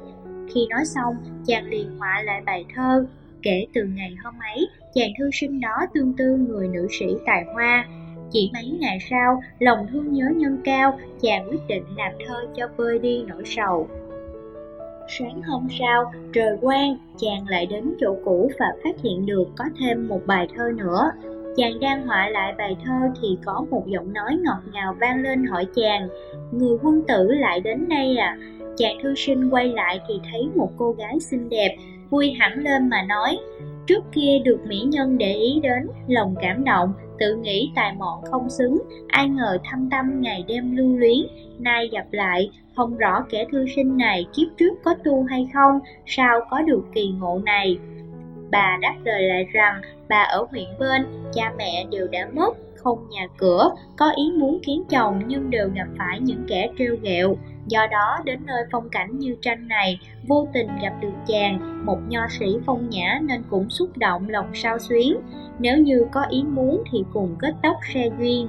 Khi 0.55 0.67
nói 0.71 0.85
xong, 0.85 1.15
chàng 1.47 1.67
liền 1.67 1.99
họa 1.99 2.23
lại 2.25 2.43
bài 2.47 2.65
thơ. 2.75 3.07
Kể 3.43 3.67
từ 3.75 3.85
ngày 3.85 4.15
hôm 4.25 4.35
ấy, 4.55 4.69
chàng 4.95 5.11
thư 5.19 5.31
sinh 5.33 5.61
đó 5.61 5.77
tương 5.95 6.13
tư 6.17 6.37
người 6.37 6.69
nữ 6.69 6.87
sĩ 6.91 7.07
tài 7.27 7.45
hoa, 7.55 7.87
chỉ 8.35 8.51
mấy 8.53 8.79
ngày 8.81 8.99
sau, 9.11 9.43
lòng 9.59 9.87
thương 9.93 10.13
nhớ 10.13 10.25
nhân 10.37 10.59
cao, 10.65 10.99
chàng 11.21 11.49
quyết 11.51 11.61
định 11.69 11.85
làm 11.97 12.13
thơ 12.27 12.35
cho 12.57 12.69
vơi 12.77 12.99
đi 12.99 13.25
nỗi 13.27 13.43
sầu. 13.45 13.89
Sáng 15.09 15.43
hôm 15.43 15.67
sau, 15.79 16.13
trời 16.33 16.57
quang, 16.61 16.97
chàng 17.19 17.49
lại 17.49 17.67
đến 17.67 17.95
chỗ 18.01 18.17
cũ 18.25 18.51
và 18.59 18.67
phát 18.85 19.03
hiện 19.03 19.27
được 19.27 19.45
có 19.59 19.65
thêm 19.81 20.09
một 20.09 20.21
bài 20.27 20.49
thơ 20.57 20.71
nữa. 20.77 21.11
Chàng 21.57 21.81
đang 21.81 22.07
họa 22.07 22.29
lại 22.29 22.55
bài 22.59 22.77
thơ 22.85 22.93
thì 23.23 23.29
có 23.45 23.67
một 23.71 23.87
giọng 23.87 24.13
nói 24.13 24.39
ngọt 24.43 24.61
ngào 24.73 24.95
vang 25.01 25.23
lên 25.23 25.45
hỏi 25.45 25.67
chàng, 25.75 26.09
người 26.53 26.79
quân 26.83 27.03
tử 27.09 27.29
lại 27.31 27.61
đến 27.61 27.89
đây 27.89 28.17
à? 28.17 28.37
Chàng 28.77 28.99
thư 29.03 29.15
sinh 29.15 29.51
quay 29.51 29.69
lại 29.69 30.01
thì 30.09 30.15
thấy 30.33 30.49
một 30.55 30.71
cô 30.77 30.93
gái 30.93 31.21
xinh 31.21 31.49
đẹp, 31.49 31.77
vui 32.11 32.33
hẳn 32.39 32.59
lên 32.59 32.89
mà 32.89 33.03
nói, 33.09 33.39
trước 33.87 34.05
kia 34.13 34.39
được 34.45 34.59
mỹ 34.67 34.81
nhân 34.81 35.19
để 35.19 35.35
ý 35.35 35.61
đến, 35.63 35.89
lòng 36.09 36.35
cảm 36.41 36.65
động, 36.65 36.93
tự 37.19 37.35
nghĩ 37.35 37.73
tài 37.75 37.95
mọn 37.99 38.23
không 38.31 38.51
xứng, 38.51 38.79
ai 39.09 39.29
ngờ 39.29 39.59
thâm 39.71 39.91
tâm 39.91 40.21
ngày 40.21 40.45
đêm 40.49 40.77
lưu 40.77 40.97
luyến, 40.97 41.27
nay 41.59 41.89
gặp 41.93 42.07
lại, 42.11 42.51
không 42.77 42.97
rõ 42.97 43.25
kẻ 43.31 43.47
thư 43.53 43.67
sinh 43.77 43.97
này 43.97 44.27
kiếp 44.35 44.47
trước 44.59 44.75
có 44.85 44.95
tu 45.05 45.23
hay 45.23 45.49
không, 45.55 45.81
sao 46.07 46.41
có 46.51 46.63
được 46.63 46.83
kỳ 46.95 47.09
ngộ 47.09 47.41
này. 47.45 47.79
Bà 48.51 48.79
đáp 48.81 48.95
lời 49.05 49.23
lại 49.23 49.47
rằng 49.53 49.81
bà 50.09 50.23
ở 50.23 50.47
huyện 50.51 50.69
bên, 50.79 51.07
cha 51.33 51.53
mẹ 51.59 51.87
đều 51.91 52.09
đã 52.09 52.29
mất, 52.33 52.57
không 52.77 52.99
nhà 53.11 53.27
cửa, 53.39 53.71
có 53.97 54.11
ý 54.17 54.33
muốn 54.37 54.59
kiến 54.67 54.83
chồng 54.91 55.23
nhưng 55.27 55.51
đều 55.51 55.69
gặp 55.75 55.87
phải 55.99 56.21
những 56.21 56.45
kẻ 56.49 56.71
trêu 56.79 56.97
ghẹo. 57.03 57.37
Do 57.67 57.87
đó, 57.91 58.19
đến 58.25 58.41
nơi 58.47 58.65
phong 58.71 58.89
cảnh 58.89 59.19
như 59.19 59.37
tranh 59.43 59.69
này, 59.69 60.01
vô 60.29 60.49
tình 60.53 60.69
gặp 60.83 60.93
được 61.01 61.13
chàng, 61.27 61.87
một 61.87 61.99
nho 62.09 62.21
sĩ 62.31 62.47
phong 62.67 62.91
nhã 62.91 63.21
nên 63.23 63.43
cũng 63.51 63.71
xúc 63.71 63.97
động 63.97 64.29
lòng 64.29 64.51
sao 64.55 64.79
xuyến. 64.79 65.17
Nếu 65.59 65.79
như 65.79 66.07
có 66.13 66.23
ý 66.31 66.45
muốn 66.45 66.83
thì 66.91 67.05
cùng 67.13 67.37
kết 67.39 67.55
tóc 67.63 67.77
xe 67.95 68.11
duyên. 68.19 68.49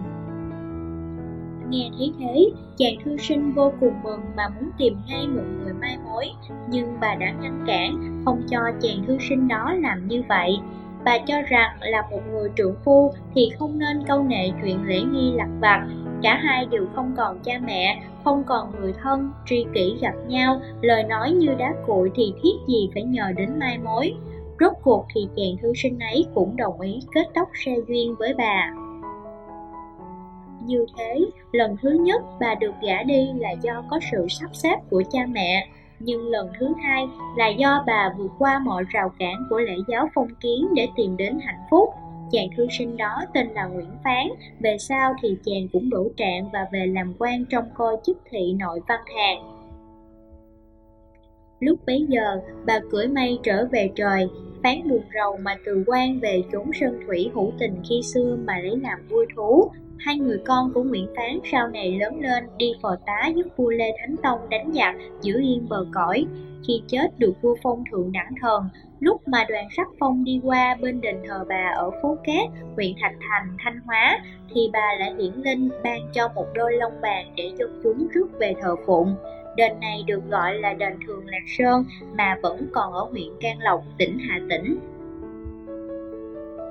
Nghe 1.70 1.90
thấy 1.98 2.14
thế, 2.20 2.50
chàng 2.78 2.96
thư 3.06 3.18
sinh 3.18 3.54
vô 3.54 3.74
cùng 3.80 3.94
mừng 4.04 4.22
mà 4.36 4.50
muốn 4.50 4.70
tìm 4.78 4.98
ngay 5.08 5.28
một 5.28 5.44
người 5.60 5.74
mai 5.74 5.98
mối, 6.06 6.26
nhưng 6.70 7.00
bà 7.02 7.16
đã 7.16 7.32
ngăn 7.32 7.64
cản, 7.68 8.22
không 8.26 8.42
cho 8.50 8.60
chàng 8.82 9.06
thư 9.08 9.18
sinh 9.30 9.48
đó 9.48 9.74
làm 9.82 10.08
như 10.08 10.24
vậy. 10.30 10.58
Bà 11.06 11.18
cho 11.28 11.36
rằng 11.48 11.78
là 11.80 12.02
một 12.12 12.22
người 12.32 12.50
trưởng 12.56 12.76
phu 12.84 13.14
thì 13.36 13.50
không 13.60 13.80
nên 13.80 14.04
câu 14.08 14.24
nệ 14.24 14.52
chuyện 14.62 14.84
lễ 14.86 15.02
nghi 15.02 15.32
lặt 15.36 15.50
vặt, 15.60 15.88
cả 16.22 16.40
hai 16.44 16.66
đều 16.66 16.86
không 16.96 17.14
còn 17.18 17.40
cha 17.44 17.54
mẹ, 17.66 18.02
không 18.24 18.44
còn 18.44 18.72
người 18.80 18.94
thân, 19.04 19.32
tri 19.46 19.66
kỷ 19.74 19.98
gặp 20.02 20.14
nhau, 20.28 20.62
lời 20.82 21.04
nói 21.04 21.32
như 21.32 21.56
đá 21.58 21.74
cuội 21.88 22.12
thì 22.16 22.34
thiết 22.44 22.56
gì 22.68 22.90
phải 22.94 23.04
nhờ 23.04 23.32
đến 23.38 23.60
mai 23.60 23.78
mối. 23.78 24.14
Rốt 24.60 24.74
cuộc 24.84 25.06
thì 25.16 25.28
chàng 25.36 25.58
thư 25.62 25.74
sinh 25.76 26.00
ấy 26.00 26.26
cũng 26.36 26.56
đồng 26.56 26.82
ý 26.82 27.00
kết 27.14 27.28
tóc 27.34 27.50
xe 27.66 27.76
duyên 27.88 28.16
với 28.16 28.34
bà. 28.34 28.72
Như 30.66 30.86
thế, 30.98 31.20
lần 31.52 31.78
thứ 31.82 31.90
nhất 31.90 32.22
bà 32.40 32.56
được 32.56 32.74
gả 32.82 33.04
đi 33.04 33.28
là 33.38 33.52
do 33.52 33.84
có 33.90 34.00
sự 34.12 34.28
sắp 34.30 34.50
xếp 34.54 34.76
của 34.90 35.04
cha 35.12 35.20
mẹ, 35.30 35.68
nhưng 36.00 36.28
lần 36.28 36.50
thứ 36.60 36.74
hai 36.84 37.08
là 37.38 37.48
do 37.48 37.84
bà 37.88 38.14
vượt 38.18 38.32
qua 38.40 38.60
mọi 38.60 38.84
rào 38.90 39.12
cản 39.20 39.36
của 39.50 39.60
lễ 39.60 39.76
giáo 39.88 40.10
phong 40.16 40.36
kiến 40.40 40.68
để 40.76 40.88
tìm 40.96 41.18
đến 41.18 41.40
hạnh 41.46 41.62
phúc. 41.72 41.90
Chàng 42.32 42.48
thư 42.58 42.68
sinh 42.78 42.98
đó 42.98 43.22
tên 43.34 43.48
là 43.48 43.66
Nguyễn 43.66 43.92
Phán, 44.04 44.28
về 44.60 44.78
sau 44.80 45.14
thì 45.22 45.38
chàng 45.46 45.68
cũng 45.74 45.90
đổ 45.90 46.08
trạng 46.18 46.50
và 46.54 46.68
về 46.72 46.86
làm 46.86 47.14
quan 47.20 47.46
trong 47.50 47.66
coi 47.74 47.98
chức 48.06 48.18
thị 48.30 48.54
nội 48.60 48.80
văn 48.88 49.00
hàng. 49.16 49.52
Lúc 51.60 51.80
bấy 51.88 52.06
giờ, 52.10 52.42
bà 52.66 52.80
cưỡi 52.92 53.08
mây 53.08 53.40
trở 53.44 53.68
về 53.72 53.92
trời, 53.96 54.28
phán 54.64 54.90
buồn 54.90 55.02
rầu 55.14 55.38
mà 55.38 55.56
từ 55.66 55.84
quan 55.88 56.20
về 56.20 56.44
chốn 56.52 56.72
sơn 56.74 57.00
thủy 57.08 57.32
hữu 57.34 57.52
tình 57.60 57.76
khi 57.90 58.02
xưa 58.14 58.38
mà 58.46 58.60
lấy 58.60 58.78
làm 58.78 59.08
vui 59.10 59.26
thú, 59.36 59.72
Hai 59.98 60.18
người 60.18 60.38
con 60.46 60.74
của 60.74 60.84
Nguyễn 60.84 61.08
Phán 61.16 61.40
sau 61.52 61.68
này 61.68 61.92
lớn 62.00 62.22
lên 62.22 62.44
đi 62.58 62.74
phò 62.82 62.96
tá 63.06 63.30
giúp 63.36 63.46
vua 63.58 63.70
Lê 63.70 63.92
Thánh 64.00 64.16
Tông 64.24 64.50
đánh 64.50 64.72
giặc 64.74 64.96
giữ 65.22 65.42
yên 65.42 65.66
bờ 65.70 65.86
cõi. 65.94 66.26
Khi 66.68 66.82
chết 66.88 67.20
được 67.20 67.34
vua 67.42 67.56
phong 67.64 67.84
thượng 67.92 68.12
đẳng 68.12 68.34
thần, 68.42 68.64
lúc 69.00 69.28
mà 69.28 69.46
đoàn 69.50 69.68
sắc 69.78 69.88
phong 70.00 70.24
đi 70.24 70.40
qua 70.44 70.78
bên 70.82 71.02
đền 71.02 71.16
thờ 71.28 71.46
bà 71.50 71.72
ở 71.76 71.92
phố 72.02 72.18
Cát, 72.24 72.50
huyện 72.76 72.94
Thạch 73.02 73.16
Thành, 73.30 73.58
Thanh 73.64 73.80
Hóa, 73.86 74.20
thì 74.54 74.70
bà 74.74 74.94
lại 75.00 75.14
hiển 75.20 75.34
linh 75.34 75.70
ban 75.84 76.00
cho 76.14 76.30
một 76.36 76.46
đôi 76.54 76.74
lông 76.74 77.02
bàn 77.02 77.34
để 77.36 77.52
cho 77.60 77.66
chúng 77.84 78.08
rước 78.08 78.28
về 78.40 78.54
thờ 78.62 78.76
phụng. 78.86 79.16
Đền 79.56 79.80
này 79.80 80.04
được 80.08 80.30
gọi 80.30 80.54
là 80.54 80.74
đền 80.74 80.94
Thường 81.08 81.26
Lạc 81.28 81.44
Sơn 81.58 81.86
mà 82.18 82.38
vẫn 82.42 82.68
còn 82.74 82.94
ở 82.94 83.04
huyện 83.12 83.30
Can 83.42 83.60
Lộc, 83.60 83.84
tỉnh 83.98 84.18
Hà 84.20 84.40
Tĩnh. 84.50 84.80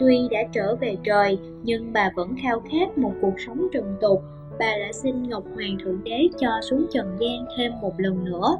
Tuy 0.00 0.28
đã 0.30 0.38
trở 0.52 0.76
về 0.76 0.96
trời, 1.04 1.38
nhưng 1.62 1.92
bà 1.92 2.10
vẫn 2.14 2.34
khao 2.42 2.60
khát 2.60 2.98
một 2.98 3.12
cuộc 3.20 3.34
sống 3.46 3.66
trần 3.72 3.96
tục. 4.00 4.22
Bà 4.58 4.78
đã 4.78 4.92
xin 4.92 5.28
Ngọc 5.28 5.44
Hoàng 5.54 5.76
Thượng 5.84 6.04
Đế 6.04 6.28
cho 6.40 6.48
xuống 6.62 6.86
trần 6.90 7.16
gian 7.20 7.46
thêm 7.56 7.72
một 7.80 7.92
lần 7.96 8.24
nữa. 8.24 8.56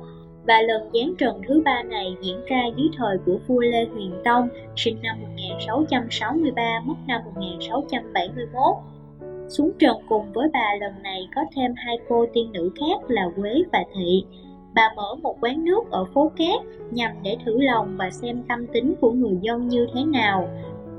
Và 0.47 0.63
lần 0.63 0.91
giáng 0.95 1.15
trần 1.19 1.41
thứ 1.49 1.63
ba 1.65 1.83
này 1.83 2.17
diễn 2.23 2.45
ra 2.47 2.63
dưới 2.77 2.89
thời 2.97 3.19
của 3.27 3.39
vua 3.47 3.61
Lê 3.61 3.85
Huyền 3.85 4.13
Tông, 4.25 4.49
sinh 4.77 4.97
năm 5.03 5.17
1663, 5.23 6.81
mất 6.85 6.95
năm 7.07 7.21
1671. 7.25 8.77
Xuống 9.49 9.71
trần 9.79 9.97
cùng 10.09 10.33
với 10.33 10.49
bà 10.53 10.75
lần 10.81 11.03
này 11.03 11.29
có 11.35 11.43
thêm 11.57 11.75
hai 11.77 11.99
cô 12.09 12.27
tiên 12.33 12.53
nữ 12.53 12.71
khác 12.81 13.11
là 13.11 13.23
Quế 13.37 13.63
và 13.73 13.85
Thị. 13.95 14.25
Bà 14.75 14.93
mở 14.97 15.15
một 15.23 15.37
quán 15.41 15.65
nước 15.65 15.91
ở 15.91 16.05
phố 16.15 16.33
Cát 16.37 16.61
nhằm 16.91 17.11
để 17.23 17.37
thử 17.45 17.61
lòng 17.61 17.95
và 17.97 18.11
xem 18.11 18.43
tâm 18.49 18.67
tính 18.67 18.95
của 19.01 19.13
người 19.13 19.37
dân 19.43 19.69
như 19.69 19.87
thế 19.95 20.05
nào 20.05 20.49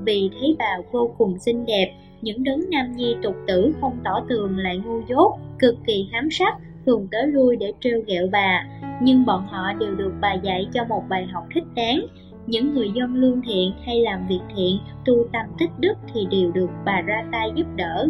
vì 0.05 0.29
thấy 0.39 0.55
bà 0.59 0.77
vô 0.91 1.11
cùng 1.17 1.39
xinh 1.39 1.65
đẹp, 1.65 1.95
những 2.21 2.43
đấng 2.43 2.69
nam 2.69 2.91
nhi 2.95 3.15
tục 3.23 3.35
tử 3.47 3.73
không 3.81 3.97
tỏ 4.03 4.23
tường 4.29 4.57
lại 4.57 4.77
ngu 4.77 5.01
dốt, 5.07 5.37
cực 5.59 5.75
kỳ 5.87 6.09
hám 6.11 6.31
sắc, 6.31 6.55
thường 6.85 7.07
tới 7.11 7.27
lui 7.27 7.55
để 7.55 7.73
trêu 7.79 8.01
ghẹo 8.07 8.27
bà. 8.31 8.67
Nhưng 9.01 9.25
bọn 9.25 9.45
họ 9.47 9.73
đều 9.73 9.95
được 9.95 10.13
bà 10.21 10.33
dạy 10.33 10.67
cho 10.73 10.85
một 10.89 11.03
bài 11.09 11.25
học 11.25 11.43
thích 11.53 11.63
đáng. 11.75 12.05
Những 12.47 12.73
người 12.73 12.91
dân 12.95 13.15
lương 13.15 13.41
thiện 13.41 13.71
hay 13.85 14.01
làm 14.01 14.27
việc 14.27 14.41
thiện, 14.55 14.77
tu 15.05 15.13
tâm 15.33 15.45
tích 15.59 15.69
đức 15.79 15.93
thì 16.13 16.27
đều 16.31 16.51
được 16.51 16.69
bà 16.85 17.01
ra 17.01 17.25
tay 17.31 17.51
giúp 17.55 17.67
đỡ. 17.75 18.07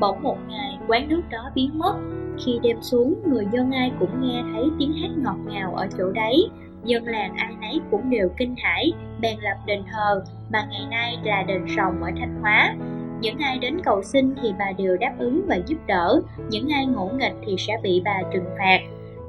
Bỗng 0.00 0.22
một 0.22 0.36
ngày, 0.48 0.78
quán 0.88 1.08
nước 1.08 1.22
đó 1.30 1.50
biến 1.54 1.78
mất. 1.78 1.96
Khi 2.44 2.58
đêm 2.62 2.76
xuống, 2.80 3.14
người 3.26 3.46
dân 3.52 3.70
ai 3.70 3.92
cũng 4.00 4.20
nghe 4.20 4.42
thấy 4.52 4.64
tiếng 4.78 4.92
hát 4.92 5.10
ngọt 5.16 5.38
ngào 5.46 5.74
ở 5.74 5.88
chỗ 5.98 6.10
đấy 6.10 6.48
dân 6.84 7.04
làng 7.06 7.34
ai 7.36 7.54
nấy 7.60 7.80
cũng 7.90 8.10
đều 8.10 8.28
kinh 8.36 8.54
hãi, 8.58 8.92
bèn 9.20 9.40
lập 9.40 9.56
đền 9.66 9.82
thờ, 9.92 10.24
mà 10.50 10.66
ngày 10.70 10.86
nay 10.90 11.18
là 11.24 11.42
đền 11.42 11.66
rồng 11.76 12.02
ở 12.02 12.10
Thanh 12.18 12.40
Hóa. 12.42 12.74
Những 13.20 13.38
ai 13.38 13.58
đến 13.58 13.80
cầu 13.84 14.02
xin 14.02 14.34
thì 14.42 14.52
bà 14.58 14.72
đều 14.78 14.96
đáp 14.96 15.12
ứng 15.18 15.42
và 15.46 15.56
giúp 15.66 15.76
đỡ, 15.86 16.20
những 16.50 16.68
ai 16.68 16.86
ngỗ 16.86 17.10
nghịch 17.18 17.34
thì 17.46 17.56
sẽ 17.58 17.76
bị 17.82 18.02
bà 18.04 18.22
trừng 18.32 18.46
phạt. 18.58 18.80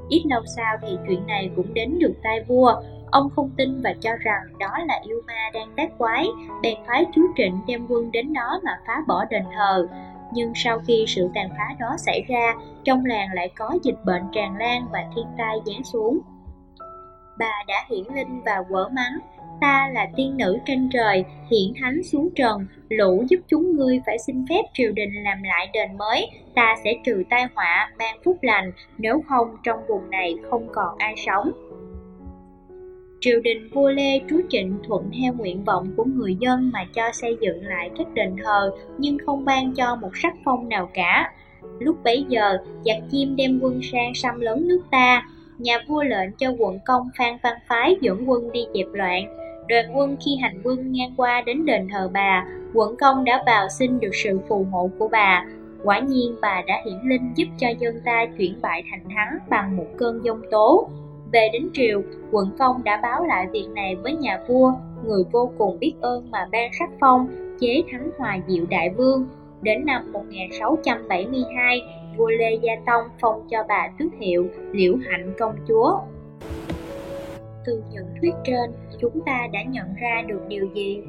Ít 0.08 0.22
lâu 0.26 0.42
sau 0.56 0.76
thì 0.82 0.88
chuyện 1.06 1.26
này 1.26 1.50
cũng 1.56 1.74
đến 1.74 1.98
được 1.98 2.14
tai 2.22 2.44
vua, 2.44 2.82
ông 3.10 3.30
không 3.36 3.50
tin 3.56 3.80
và 3.82 3.94
cho 4.00 4.10
rằng 4.20 4.42
đó 4.58 4.70
là 4.86 5.00
yêu 5.04 5.20
ma 5.26 5.50
đang 5.54 5.72
tác 5.76 5.98
quái, 5.98 6.26
bèn 6.62 6.74
phái 6.86 7.04
chú 7.14 7.22
Trịnh 7.36 7.58
đem 7.66 7.86
quân 7.88 8.10
đến 8.12 8.32
đó 8.32 8.60
mà 8.64 8.72
phá 8.86 9.02
bỏ 9.06 9.24
đền 9.24 9.42
thờ. 9.56 9.86
Nhưng 10.32 10.52
sau 10.54 10.78
khi 10.86 11.04
sự 11.08 11.28
tàn 11.34 11.48
phá 11.50 11.74
đó 11.80 11.96
xảy 11.98 12.24
ra, 12.28 12.54
trong 12.84 13.04
làng 13.04 13.28
lại 13.32 13.50
có 13.56 13.78
dịch 13.82 14.04
bệnh 14.04 14.22
tràn 14.32 14.56
lan 14.56 14.86
và 14.92 15.04
thiên 15.16 15.26
tai 15.38 15.56
giáng 15.66 15.84
xuống 15.84 16.18
bà 17.38 17.64
đã 17.66 17.84
hiển 17.90 18.04
linh 18.14 18.40
và 18.44 18.62
quở 18.68 18.88
mắng, 18.88 19.18
ta 19.60 19.90
là 19.92 20.08
tiên 20.16 20.36
nữ 20.36 20.58
trên 20.66 20.88
trời, 20.92 21.24
hiển 21.50 21.72
thánh 21.80 22.02
xuống 22.02 22.28
trần, 22.36 22.66
lũ 22.88 23.24
giúp 23.28 23.38
chúng 23.48 23.76
ngươi 23.76 24.00
phải 24.06 24.18
xin 24.26 24.44
phép 24.48 24.62
triều 24.72 24.92
đình 24.92 25.10
làm 25.24 25.42
lại 25.42 25.70
đền 25.72 25.98
mới, 25.98 26.26
ta 26.54 26.74
sẽ 26.84 26.94
trừ 27.04 27.22
tai 27.30 27.46
họa, 27.54 27.92
ban 27.98 28.18
phúc 28.24 28.36
lành, 28.42 28.72
nếu 28.98 29.22
không 29.28 29.56
trong 29.64 29.78
vùng 29.88 30.10
này 30.10 30.34
không 30.50 30.68
còn 30.72 30.98
ai 30.98 31.14
sống. 31.16 31.50
Triều 33.20 33.40
đình 33.40 33.68
vua 33.72 33.90
lê 33.90 34.20
trú 34.30 34.40
trịnh 34.48 34.78
thuận 34.88 35.10
theo 35.20 35.32
nguyện 35.32 35.64
vọng 35.64 35.92
của 35.96 36.04
người 36.04 36.36
dân 36.40 36.70
mà 36.72 36.84
cho 36.94 37.02
xây 37.12 37.36
dựng 37.40 37.66
lại 37.66 37.90
các 37.98 38.06
đền 38.14 38.36
thờ, 38.44 38.70
nhưng 38.98 39.18
không 39.26 39.44
ban 39.44 39.74
cho 39.74 39.96
một 39.96 40.10
sắc 40.14 40.34
phong 40.44 40.68
nào 40.68 40.90
cả. 40.94 41.32
Lúc 41.78 41.96
bấy 42.04 42.24
giờ, 42.28 42.58
giặc 42.84 42.96
chim 43.10 43.36
đem 43.36 43.58
quân 43.62 43.80
sang 43.92 44.14
xâm 44.14 44.40
lấn 44.40 44.68
nước 44.68 44.82
ta 44.90 45.22
nhà 45.58 45.78
vua 45.88 46.02
lệnh 46.02 46.32
cho 46.32 46.52
quận 46.58 46.78
công 46.86 47.08
Phan 47.18 47.36
Văn 47.42 47.54
Phái 47.68 47.96
dẫn 48.00 48.30
quân 48.30 48.52
đi 48.52 48.60
dẹp 48.74 48.86
loạn. 48.92 49.36
Đoàn 49.68 49.84
quân 49.96 50.16
khi 50.24 50.36
hành 50.42 50.60
quân 50.64 50.92
ngang 50.92 51.14
qua 51.16 51.42
đến 51.46 51.66
đền 51.66 51.88
thờ 51.92 52.10
bà, 52.12 52.44
quận 52.74 52.96
công 52.96 53.24
đã 53.24 53.42
vào 53.46 53.68
xin 53.68 54.00
được 54.00 54.10
sự 54.12 54.38
phù 54.48 54.66
hộ 54.72 54.90
của 54.98 55.08
bà. 55.08 55.44
Quả 55.84 55.98
nhiên 55.98 56.36
bà 56.42 56.62
đã 56.66 56.74
hiển 56.84 56.98
linh 57.08 57.32
giúp 57.34 57.46
cho 57.58 57.68
dân 57.78 58.00
ta 58.04 58.26
chuyển 58.38 58.60
bại 58.62 58.84
thành 58.90 59.04
thắng 59.16 59.38
bằng 59.50 59.76
một 59.76 59.86
cơn 59.96 60.24
giông 60.24 60.42
tố. 60.50 60.88
Về 61.32 61.48
đến 61.52 61.70
triều, 61.72 62.02
quận 62.30 62.50
công 62.58 62.84
đã 62.84 63.00
báo 63.02 63.24
lại 63.24 63.46
việc 63.52 63.66
này 63.74 63.96
với 63.96 64.16
nhà 64.16 64.40
vua, 64.48 64.72
người 65.04 65.22
vô 65.32 65.50
cùng 65.58 65.78
biết 65.78 65.94
ơn 66.00 66.30
mà 66.30 66.48
ban 66.52 66.70
sắc 66.78 66.90
phong, 67.00 67.28
chế 67.60 67.82
thắng 67.92 68.10
hòa 68.18 68.38
diệu 68.46 68.64
đại 68.70 68.90
vương. 68.90 69.26
Đến 69.62 69.86
năm 69.86 70.12
1672, 70.12 71.82
vua 72.18 72.28
Lê 72.28 72.58
Gia 72.62 72.72
Tông 72.86 73.04
phong 73.20 73.46
cho 73.50 73.64
bà 73.68 73.88
tước 73.98 74.08
hiệu 74.20 74.48
Liễu 74.72 74.96
Hạnh 74.96 75.34
Công 75.38 75.56
Chúa. 75.68 76.00
Từ 77.64 77.82
những 77.90 78.06
thuyết 78.20 78.34
trên, 78.44 78.70
chúng 79.00 79.20
ta 79.26 79.46
đã 79.52 79.62
nhận 79.62 79.94
ra 80.00 80.22
được 80.26 80.40
điều 80.48 80.68
gì? 80.74 81.02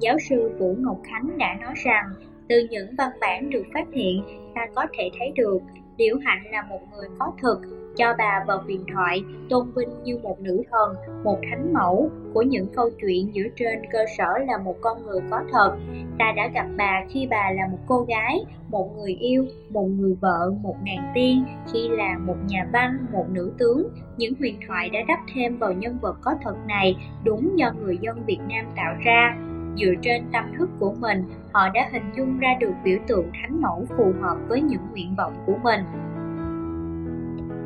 Giáo 0.00 0.16
sư 0.28 0.50
Vũ 0.58 0.76
Ngọc 0.78 0.96
Khánh 1.04 1.38
đã 1.38 1.56
nói 1.60 1.74
rằng, 1.76 2.04
từ 2.48 2.66
những 2.70 2.88
văn 2.98 3.10
bản 3.20 3.50
được 3.50 3.62
phát 3.74 3.86
hiện, 3.92 4.22
ta 4.54 4.66
có 4.74 4.86
thể 4.98 5.10
thấy 5.18 5.32
được 5.34 5.58
Liễu 5.96 6.16
Hạnh 6.24 6.42
là 6.52 6.62
một 6.62 6.80
người 6.92 7.08
có 7.18 7.32
thực, 7.42 7.60
cho 7.96 8.14
bà 8.18 8.44
vào 8.46 8.62
huyền 8.64 8.84
thoại, 8.94 9.24
tôn 9.50 9.66
vinh 9.76 10.02
như 10.04 10.18
một 10.18 10.40
nữ 10.40 10.62
thần, 10.70 10.94
một 11.24 11.38
thánh 11.50 11.72
mẫu 11.72 12.10
của 12.34 12.42
những 12.42 12.66
câu 12.76 12.90
chuyện 13.00 13.32
dựa 13.34 13.48
trên 13.56 13.82
cơ 13.92 13.98
sở 14.18 14.38
là 14.46 14.58
một 14.58 14.76
con 14.80 15.06
người 15.06 15.20
có 15.30 15.40
thật. 15.52 15.76
Ta 16.18 16.32
đã 16.36 16.46
gặp 16.46 16.66
bà 16.76 17.04
khi 17.08 17.26
bà 17.30 17.50
là 17.50 17.68
một 17.70 17.78
cô 17.86 18.00
gái, 18.00 18.44
một 18.68 18.96
người 18.96 19.14
yêu, 19.14 19.46
một 19.70 19.86
người 19.86 20.16
vợ, 20.20 20.54
một 20.62 20.76
nàng 20.84 21.12
tiên, 21.14 21.44
khi 21.72 21.88
là 21.88 22.18
một 22.18 22.36
nhà 22.48 22.66
văn, 22.72 23.06
một 23.12 23.26
nữ 23.30 23.52
tướng. 23.58 23.88
Những 24.16 24.34
huyền 24.38 24.56
thoại 24.66 24.90
đã 24.90 25.00
đắp 25.08 25.18
thêm 25.34 25.58
vào 25.58 25.72
nhân 25.72 25.98
vật 26.00 26.18
có 26.20 26.34
thật 26.42 26.56
này 26.66 26.96
đúng 27.24 27.58
do 27.58 27.72
người 27.72 27.98
dân 28.00 28.24
Việt 28.26 28.40
Nam 28.48 28.64
tạo 28.76 28.94
ra. 29.04 29.36
Dựa 29.76 29.92
trên 30.02 30.24
tâm 30.32 30.44
thức 30.58 30.70
của 30.78 30.94
mình, 31.00 31.24
họ 31.52 31.68
đã 31.68 31.88
hình 31.92 32.10
dung 32.16 32.38
ra 32.38 32.48
được 32.60 32.72
biểu 32.84 32.98
tượng 33.06 33.30
thánh 33.32 33.60
mẫu 33.60 33.86
phù 33.96 34.12
hợp 34.20 34.36
với 34.48 34.62
những 34.62 34.80
nguyện 34.90 35.14
vọng 35.18 35.34
của 35.46 35.54
mình. 35.62 35.80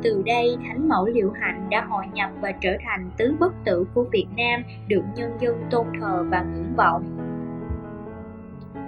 Từ 0.03 0.23
đây, 0.25 0.57
Thánh 0.67 0.89
Mẫu 0.89 1.05
Liệu 1.05 1.31
Hạnh 1.31 1.67
đã 1.69 1.85
hội 1.89 2.05
nhập 2.13 2.29
và 2.41 2.51
trở 2.51 2.77
thành 2.85 3.11
tứ 3.17 3.35
bất 3.39 3.53
tử 3.63 3.85
của 3.93 4.05
Việt 4.11 4.27
Nam, 4.37 4.63
được 4.87 5.01
nhân 5.15 5.31
dân 5.39 5.55
tôn 5.71 5.85
thờ 6.01 6.25
và 6.29 6.43
ngưỡng 6.43 6.75
vọng 6.77 7.20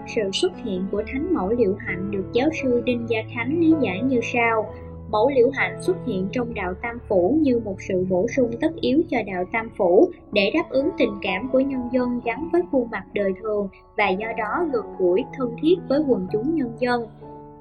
sự 0.07 0.22
xuất 0.33 0.51
hiện 0.63 0.86
của 0.91 1.03
thánh 1.07 1.33
mẫu 1.33 1.50
Liễu 1.50 1.74
Hạnh 1.79 2.12
được 2.12 2.25
giáo 2.33 2.50
sư 2.62 2.81
Đinh 2.86 3.05
Gia 3.10 3.19
Khánh 3.36 3.60
lý 3.60 3.74
giải 3.81 4.01
như 4.01 4.19
sau. 4.33 4.74
Mẫu 5.12 5.29
Liễu 5.29 5.50
Hạnh 5.53 5.81
xuất 5.81 5.98
hiện 6.05 6.27
trong 6.31 6.53
đạo 6.53 6.74
Tam 6.81 6.98
Phủ 7.07 7.38
như 7.41 7.60
một 7.65 7.75
sự 7.79 8.05
bổ 8.10 8.27
sung 8.36 8.51
tất 8.62 8.72
yếu 8.81 9.01
cho 9.10 9.17
đạo 9.27 9.43
Tam 9.51 9.69
Phủ 9.77 10.10
để 10.31 10.51
đáp 10.53 10.69
ứng 10.69 10.89
tình 10.98 11.13
cảm 11.22 11.50
của 11.51 11.60
nhân 11.60 11.81
dân 11.91 12.22
gắn 12.25 12.50
với 12.51 12.62
khuôn 12.72 12.88
mặt 12.91 13.03
đời 13.13 13.31
thường 13.41 13.67
và 13.98 14.10
do 14.10 14.27
đó 14.38 14.65
gần 14.74 14.86
gũi 14.98 15.24
thân 15.38 15.55
thiết 15.62 15.75
với 15.89 16.03
quần 16.07 16.27
chúng 16.33 16.55
nhân 16.55 16.72
dân. 16.79 17.07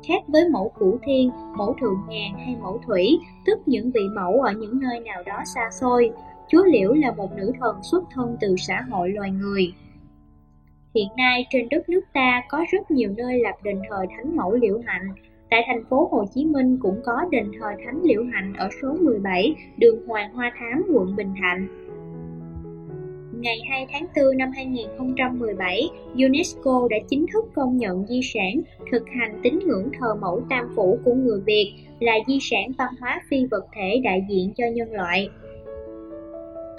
Khác 0.08 0.22
với 0.28 0.48
mẫu 0.48 0.72
cửu 0.78 0.98
thiên, 1.02 1.30
mẫu 1.56 1.74
thượng 1.80 1.98
ngàn 2.08 2.34
hay 2.38 2.56
mẫu 2.62 2.80
thủy, 2.86 3.18
tức 3.46 3.58
những 3.66 3.90
vị 3.90 4.00
mẫu 4.16 4.40
ở 4.40 4.52
những 4.52 4.80
nơi 4.80 5.00
nào 5.00 5.22
đó 5.26 5.38
xa 5.54 5.70
xôi, 5.80 6.10
Chúa 6.48 6.64
Liễu 6.64 6.92
là 6.92 7.12
một 7.12 7.32
nữ 7.36 7.52
thần 7.60 7.76
xuất 7.82 8.04
thân 8.14 8.36
từ 8.40 8.54
xã 8.58 8.80
hội 8.90 9.08
loài 9.08 9.30
người. 9.30 9.72
Hiện 10.94 11.08
nay 11.16 11.46
trên 11.50 11.68
đất 11.70 11.88
nước 11.88 12.00
ta 12.12 12.42
có 12.48 12.64
rất 12.72 12.90
nhiều 12.90 13.10
nơi 13.16 13.40
lập 13.40 13.54
đền 13.62 13.80
thờ 13.90 14.06
Thánh 14.16 14.36
Mẫu 14.36 14.52
Liễu 14.52 14.80
Hạnh. 14.86 15.08
Tại 15.50 15.62
thành 15.66 15.84
phố 15.90 16.08
Hồ 16.12 16.24
Chí 16.34 16.44
Minh 16.44 16.78
cũng 16.82 17.00
có 17.04 17.24
đền 17.30 17.50
thờ 17.60 17.66
Thánh 17.84 18.00
Liễu 18.02 18.24
Hạnh 18.32 18.52
ở 18.58 18.68
số 18.82 18.94
17, 19.00 19.54
đường 19.76 20.06
Hoàng 20.06 20.32
Hoa 20.32 20.52
Thám, 20.58 20.82
quận 20.94 21.16
Bình 21.16 21.34
Thạnh. 21.40 21.68
Ngày 23.40 23.60
2 23.70 23.86
tháng 23.92 24.06
4 24.16 24.36
năm 24.36 24.50
2017, 24.54 25.90
UNESCO 26.14 26.88
đã 26.90 26.96
chính 27.08 27.26
thức 27.32 27.44
công 27.54 27.76
nhận 27.76 28.06
di 28.06 28.20
sản 28.34 28.60
thực 28.92 29.02
hành 29.08 29.40
tín 29.42 29.58
ngưỡng 29.58 29.88
thờ 30.00 30.14
mẫu 30.20 30.42
tam 30.50 30.72
phủ 30.76 30.98
của 31.04 31.14
người 31.14 31.40
Việt 31.46 31.74
là 32.00 32.14
di 32.26 32.38
sản 32.40 32.72
văn 32.78 32.94
hóa 33.00 33.20
phi 33.28 33.46
vật 33.50 33.66
thể 33.76 34.00
đại 34.04 34.26
diện 34.28 34.52
cho 34.56 34.64
nhân 34.74 34.92
loại. 34.92 35.28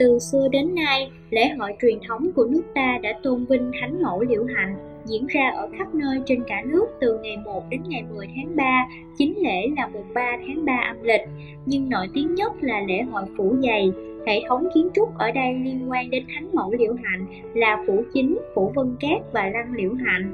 Từ 0.04 0.20
xưa 0.20 0.48
đến 0.52 0.76
nay, 0.76 1.12
lễ 1.30 1.50
hội 1.50 1.72
truyền 1.82 2.00
thống 2.08 2.32
của 2.36 2.46
nước 2.46 2.62
ta 2.76 3.00
đã 3.04 3.10
tôn 3.24 3.46
vinh 3.46 3.72
Thánh 3.82 4.02
Mẫu 4.02 4.22
Liễu 4.22 4.46
Hạnh, 4.56 4.76
diễn 5.06 5.28
ra 5.28 5.50
ở 5.56 5.70
khắp 5.78 5.96
nơi 5.96 6.22
trên 6.26 6.44
cả 6.48 6.64
nước 6.66 6.86
từ 7.02 7.20
ngày 7.20 7.38
1 7.38 7.64
đến 7.70 7.82
ngày 7.88 8.04
10 8.16 8.28
tháng 8.36 8.56
3, 8.56 8.88
chính 9.18 9.38
lễ 9.38 9.68
là 9.78 9.88
mùng 9.88 10.14
3 10.14 10.38
tháng 10.48 10.66
3 10.66 10.74
âm 10.88 11.04
lịch, 11.04 11.22
nhưng 11.66 11.90
nổi 11.90 12.08
tiếng 12.14 12.36
nhất 12.36 12.52
là 12.62 12.82
lễ 12.88 13.02
hội 13.02 13.24
phủ 13.38 13.56
dày. 13.64 13.92
Hệ 14.28 14.42
thống 14.48 14.68
kiến 14.74 14.90
trúc 14.94 15.18
ở 15.18 15.32
đây 15.32 15.54
liên 15.54 15.92
quan 15.92 16.10
đến 16.10 16.26
Thánh 16.36 16.50
Mẫu 16.54 16.72
Liễu 16.72 16.94
Hạnh 17.04 17.26
là 17.54 17.84
phủ 17.88 18.04
chính, 18.14 18.40
phủ 18.56 18.72
vân 18.76 18.96
cát 19.00 19.34
và 19.34 19.50
lăng 19.54 19.74
liễu 19.76 19.94
hạnh. 20.06 20.32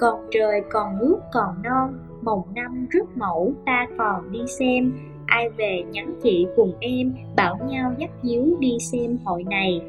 Còn 0.00 0.20
trời 0.30 0.62
còn 0.70 0.98
nước 0.98 1.18
còn 1.32 1.54
non, 1.62 1.98
mồng 2.22 2.42
năm 2.54 2.86
rước 2.90 3.16
mẫu 3.16 3.52
ta 3.66 3.86
còn 3.98 4.32
đi 4.32 4.40
xem, 4.58 4.92
ai 5.28 5.48
về 5.48 5.82
nhắn 5.90 6.14
chị 6.22 6.46
cùng 6.56 6.72
em, 6.80 7.14
bảo 7.36 7.58
nhau 7.68 7.92
dắt 7.98 8.10
díu 8.22 8.56
đi 8.60 8.76
xem 8.92 9.18
hội 9.24 9.44
này. 9.44 9.80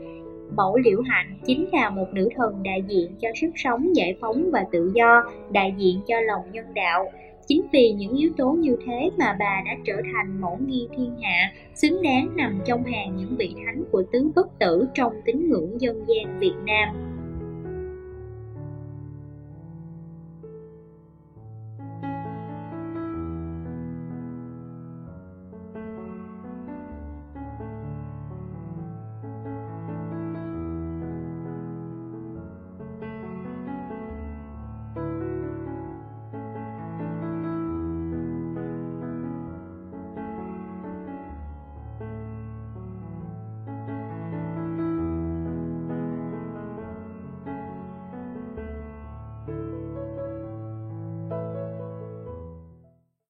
Mẫu 0.56 0.78
liễu 0.78 1.02
hạnh 1.02 1.40
chính 1.46 1.70
là 1.72 1.90
một 1.90 2.06
nữ 2.14 2.30
thần 2.36 2.64
đại 2.64 2.84
diện 2.88 3.12
cho 3.22 3.30
sức 3.42 3.50
sống, 3.56 3.96
giải 3.96 4.18
phóng 4.22 4.52
và 4.52 4.66
tự 4.72 4.92
do, 4.96 5.24
đại 5.52 5.74
diện 5.78 6.00
cho 6.08 6.22
lòng 6.22 6.42
nhân 6.52 6.66
đạo. 6.74 7.12
Chính 7.48 7.62
vì 7.74 7.92
những 7.92 8.16
yếu 8.16 8.30
tố 8.38 8.52
như 8.52 8.78
thế 8.86 9.10
mà 9.18 9.36
bà 9.40 9.62
đã 9.66 9.78
trở 9.86 9.94
thành 10.14 10.42
mẫu 10.42 10.58
nghi 10.68 10.88
thiên 10.98 11.16
hạ, 11.22 11.52
xứng 11.76 12.02
đáng 12.02 12.30
nằm 12.36 12.60
trong 12.66 12.84
hàng 12.84 13.16
những 13.18 13.36
vị 13.38 13.54
thánh 13.66 13.84
của 13.92 14.04
tứ 14.12 14.32
bất 14.36 14.60
tử 14.60 14.88
trong 14.94 15.14
tín 15.26 15.50
ngưỡng 15.50 15.82
dân 15.82 16.06
gian 16.08 16.40
việt 16.40 16.56
nam. 16.66 17.19